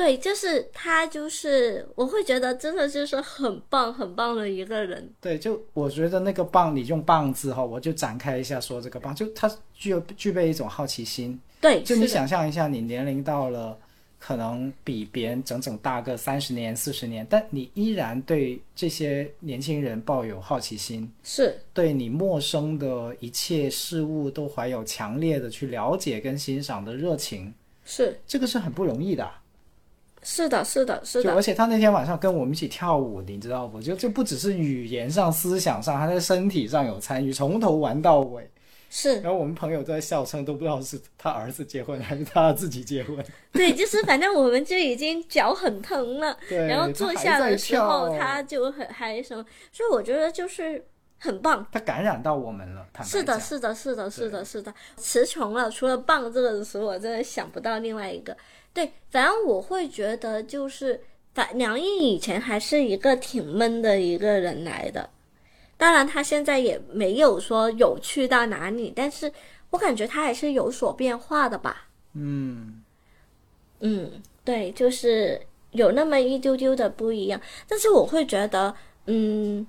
[0.00, 5.12] 对，就是他就是我会觉得真的就是很棒很棒的一个人。
[5.20, 13.76] 对，就我觉得那个棒，你用棒字哈，我就展开一下说这个棒，就他具有具备一种好奇心，对，就你想象一下，你年龄到了。
[14.22, 27.50] 可能比别人整整大个三十年、四十年，但你依然对这些年轻人抱有好奇心，是对你陌生的一切事物都怀有强烈的去了解跟欣赏的热情，
[27.82, 29.26] 是这个是很不容易的。
[30.22, 31.34] 是的，是的，是的。
[31.34, 33.80] 而且他那天晚上跟我们一起跳舞，你知道不？
[33.80, 38.50] 就就不只是语言上、思想上，他在身体上有参与，从头玩到尾。
[38.92, 43.24] 是，然后我们朋友都在笑称，都不知道是他儿子结婚还是他自己结婚。
[43.52, 50.84] 对，就是反正我们就已经脚很疼了， 然后坐下的时候他就很嗨什么，所以我觉得就是
[51.20, 51.64] 很棒。
[51.70, 55.70] 他感染到我们了，是的，是的，是的，是的，是的，词穷了。
[55.70, 58.36] 除了棒这个词，我真的想不到另外一个。
[58.72, 61.00] 对，反正我会觉得就是，
[61.34, 65.10] 反梁毅以前还是一个挺闷的一个人来的。
[65.76, 69.32] 当然，他现在也没有说有趣到哪里，但是
[69.70, 71.88] 我感觉他还是有所变化的吧。
[72.12, 72.82] 嗯，
[73.80, 75.40] 嗯，对，就是
[75.72, 77.40] 有那么一丢丢的不一样。
[77.66, 78.74] 但是我会觉得，
[79.06, 79.66] 嗯，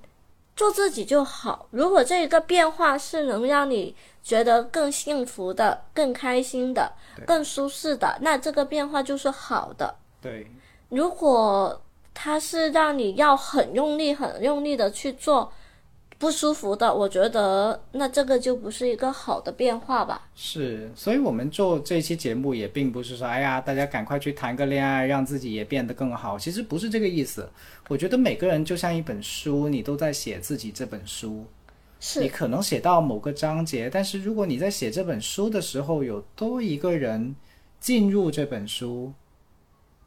[0.56, 1.68] 做自己就好。
[1.72, 6.92] 如果这一个变化是能让你觉得更幸福的、更开心的、
[7.26, 9.96] 更舒适的，那这个变化就是好的。
[10.22, 10.48] 对，
[10.90, 11.82] 如果
[12.14, 15.52] 它是让你要很用力、很用力的去做。
[16.22, 20.30] 不舒服的，我觉得那这个就不是一个好的变化吧。
[20.36, 26.38] 是，所以我们做这期节目也并不是说，哎呀，大家赶快去谈个恋爱，让自己也变得更好。
[26.38, 27.50] 其实不是这个意思。
[27.88, 31.44] 我觉得每个人就像一本书，你都在写自己这本书。
[32.02, 32.20] 是。
[32.20, 37.34] 你可能写到某个章节，但是如果你在写这本书的时候有多一个人
[37.80, 39.14] 进入这本书，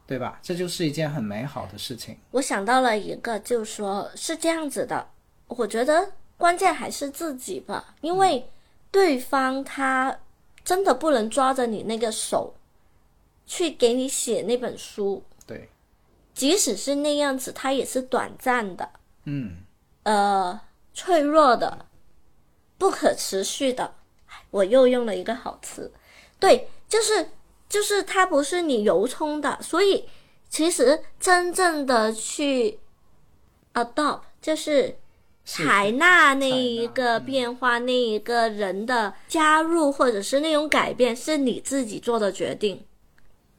[0.07, 0.39] 对吧？
[0.43, 2.19] 这就是一件很美好的事情。
[2.33, 5.09] 我想到了一个，就说是这样子的。
[5.47, 8.51] 我觉得关键还是自己吧，因为
[8.91, 10.19] 对方他
[10.65, 12.55] 真的不能抓着你那个手
[13.47, 15.23] 去给你写那本书。
[15.47, 15.69] 对，
[16.35, 18.89] 即使是那样子，他也是短暂的。
[19.25, 19.59] 嗯，
[20.05, 20.61] 呃，
[20.95, 21.85] 脆弱的，
[22.79, 23.95] 不可持续的。
[24.51, 25.93] 我又用了一个好词，
[26.39, 27.29] 对，就是
[27.69, 30.09] 就是它不是你由衷的，所以
[30.49, 32.79] 其实真正的去
[33.75, 34.97] adopt 就是。
[35.47, 42.83] 采纳那一个变化，那一个人的加入，或者是那种改变，是你自己做的决定。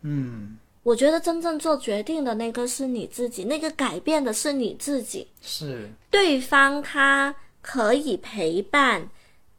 [0.01, 5.27] 嗯，我觉得真正做决定的那个是你自己，那个改变的是你自己。
[5.41, 9.09] 是对方他可以陪伴，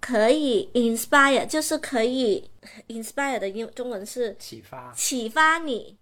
[0.01, 2.48] 可以 inspire，就是可以
[2.86, 5.97] inspire 的英中文是启发，启发你。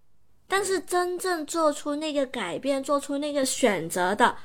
[0.47, 4.37] 但是真正做出那个改变，做出那个选择的。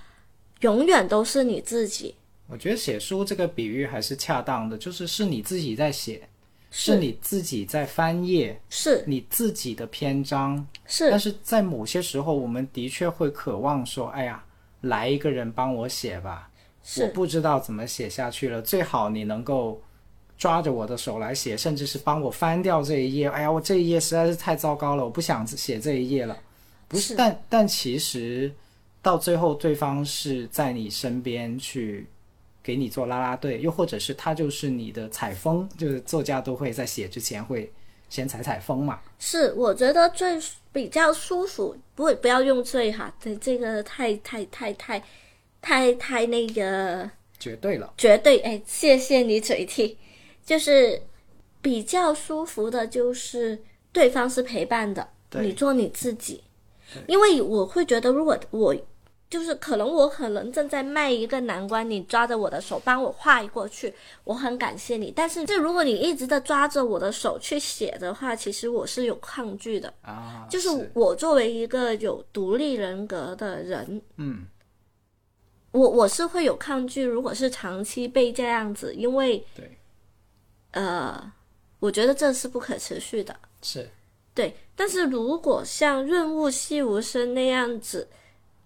[0.60, 2.14] 永远都是你自己。
[2.48, 6.26] 我觉得写书这个比喻还是恰当的，就是是你自己在写，
[6.70, 11.10] 是你自己在翻页，是你自己的篇章，是。
[11.10, 14.42] 但是在某些时候，我们的确会渴望说：“哎呀，
[14.80, 16.48] 来一个人帮我写吧，
[17.00, 19.80] 我不知道怎么写下去了，最好你能够
[20.38, 23.28] 抓着我的手来写，甚至是帮我翻掉这一页。
[23.28, 26.38] 哎呀，我这一页实在是太糟糕了，我不想写这一页了。”
[26.88, 28.52] 不是，但但其实。
[29.02, 32.06] 到最后，对方是在你身边去
[32.70, 37.68] 给你做啦啦队，又或者是他就是你的采风，就是作家都会在写之前会
[38.08, 39.00] 先采采风嘛。
[39.18, 40.40] 是，我觉得最
[40.72, 45.02] 比较舒服，不不要用最哈，对这个太太太太
[45.60, 47.10] 太太那个
[47.40, 49.98] 绝对了，绝对哎，谢谢你嘴替，
[50.46, 51.02] 就是
[51.60, 53.60] 比较舒服的，就是
[53.90, 55.08] 对方是陪伴的，
[55.40, 56.44] 你做你自己。
[57.08, 58.76] 因为我会觉得，如果我
[59.30, 63.94] 就是可能我可能正在卖一个难关，你抓着我的手帮我画过去，
[64.24, 65.12] 我很感谢你。
[65.14, 70.48] 但是，这如果你一直的抓着我的手去写的话，其实我是有抗拒的啊。
[70.50, 74.44] 就是我作为一个有独立人格的人，嗯，
[75.70, 77.04] 我我是会有抗拒。
[77.04, 79.78] 如果是长期被这样子，因为对，
[80.72, 81.32] 呃，
[81.78, 83.36] 我觉得这是不可持续的。
[83.62, 83.88] 是，
[84.34, 84.56] 对。
[84.74, 88.08] 但是如果像润物细无声那样子。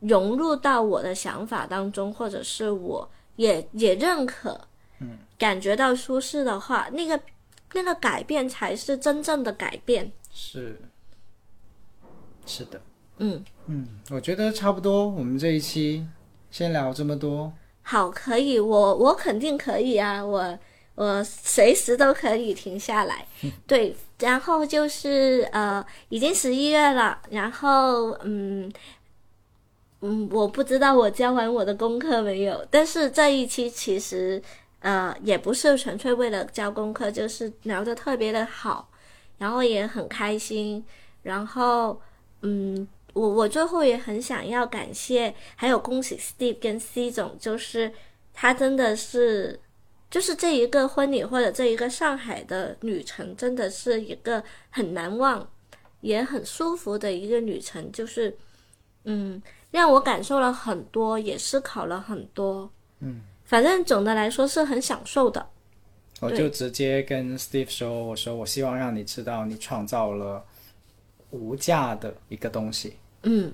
[0.06, 4.60] 融入到我的想法当中，或者是我也也认可，
[5.00, 7.18] 嗯，感觉到舒适的话，那个
[7.72, 10.12] 那个改变才是真正的改变。
[10.30, 10.78] 是，
[12.44, 12.80] 是的，
[13.18, 16.06] 嗯嗯，我觉得差不多，我们这一期
[16.50, 17.52] 先聊这么多。
[17.82, 20.58] 好，可以，我我肯定可以啊，我
[20.96, 23.26] 我随时都可以停下来。
[23.66, 28.70] 对，然后就是呃，已经十一月了，然后嗯。
[30.06, 34.42] 嗯，我不知道我教完我的功课没有，但是这一期其实
[34.80, 38.90] 呃也不是纯粹为了教功课，就是聊得特别的好，
[39.38, 40.84] 然后也很开心，
[41.22, 41.98] 然后
[42.42, 47.90] 嗯，我我最后也很想要感谢，还有恭喜 Steve 跟 C 总，就是
[48.34, 49.58] 他真的是，
[50.10, 55.48] 就是这一个婚礼或者这一个上海的旅程，真的是一个很难忘，
[56.02, 58.36] 也很舒服的一个旅程，就是
[59.04, 59.40] 嗯。
[59.74, 62.70] 让我感受了很多，也思考了很多。
[63.00, 65.44] 嗯，反正总的来说是很享受的。
[66.20, 70.44] 我就直接跟 Steve 说：“我说我希望让你知道，你创造了
[71.30, 72.96] 无价的一个东西。
[73.24, 73.52] 嗯，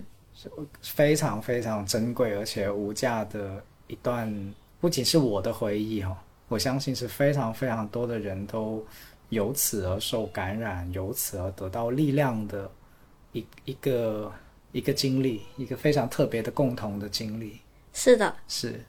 [0.82, 6.14] 非常非常珍贵而且无价的一段，不仅是我的回忆哈，
[6.48, 8.84] 我相信是非常非常多的人都
[9.30, 12.70] 由此而受感染，由此而得到力量的
[13.32, 14.30] 一一个。”
[14.72, 17.60] 一个经历，一个非常特别的共同的经历。
[17.92, 18.80] 是的，是。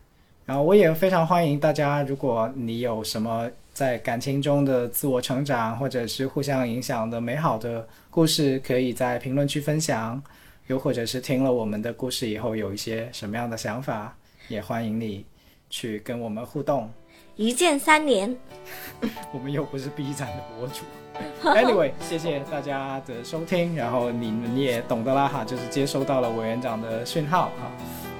[0.45, 10.21] 然后我也非常欢迎大家，如果你有什么在感情中的自我成长，或者是互相影响的美好的故事，可以在评论区分享。
[10.67, 14.15] 又或者是听了我们的故事以后有一些什么样的想法，
[14.47, 15.25] 也欢迎你
[15.69, 16.89] 去跟我们互动。
[17.35, 18.33] 一键三连。
[19.33, 20.83] 我们又不是 B 站的博主。
[21.43, 27.71] Anyway，谢谢大家的收听，然后你们也懂得啦哈，就是接收到了委员长的讯号啊，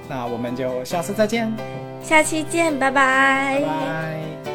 [0.09, 1.51] 那我们就下次再见，
[2.01, 4.50] 下期见，拜拜，拜拜。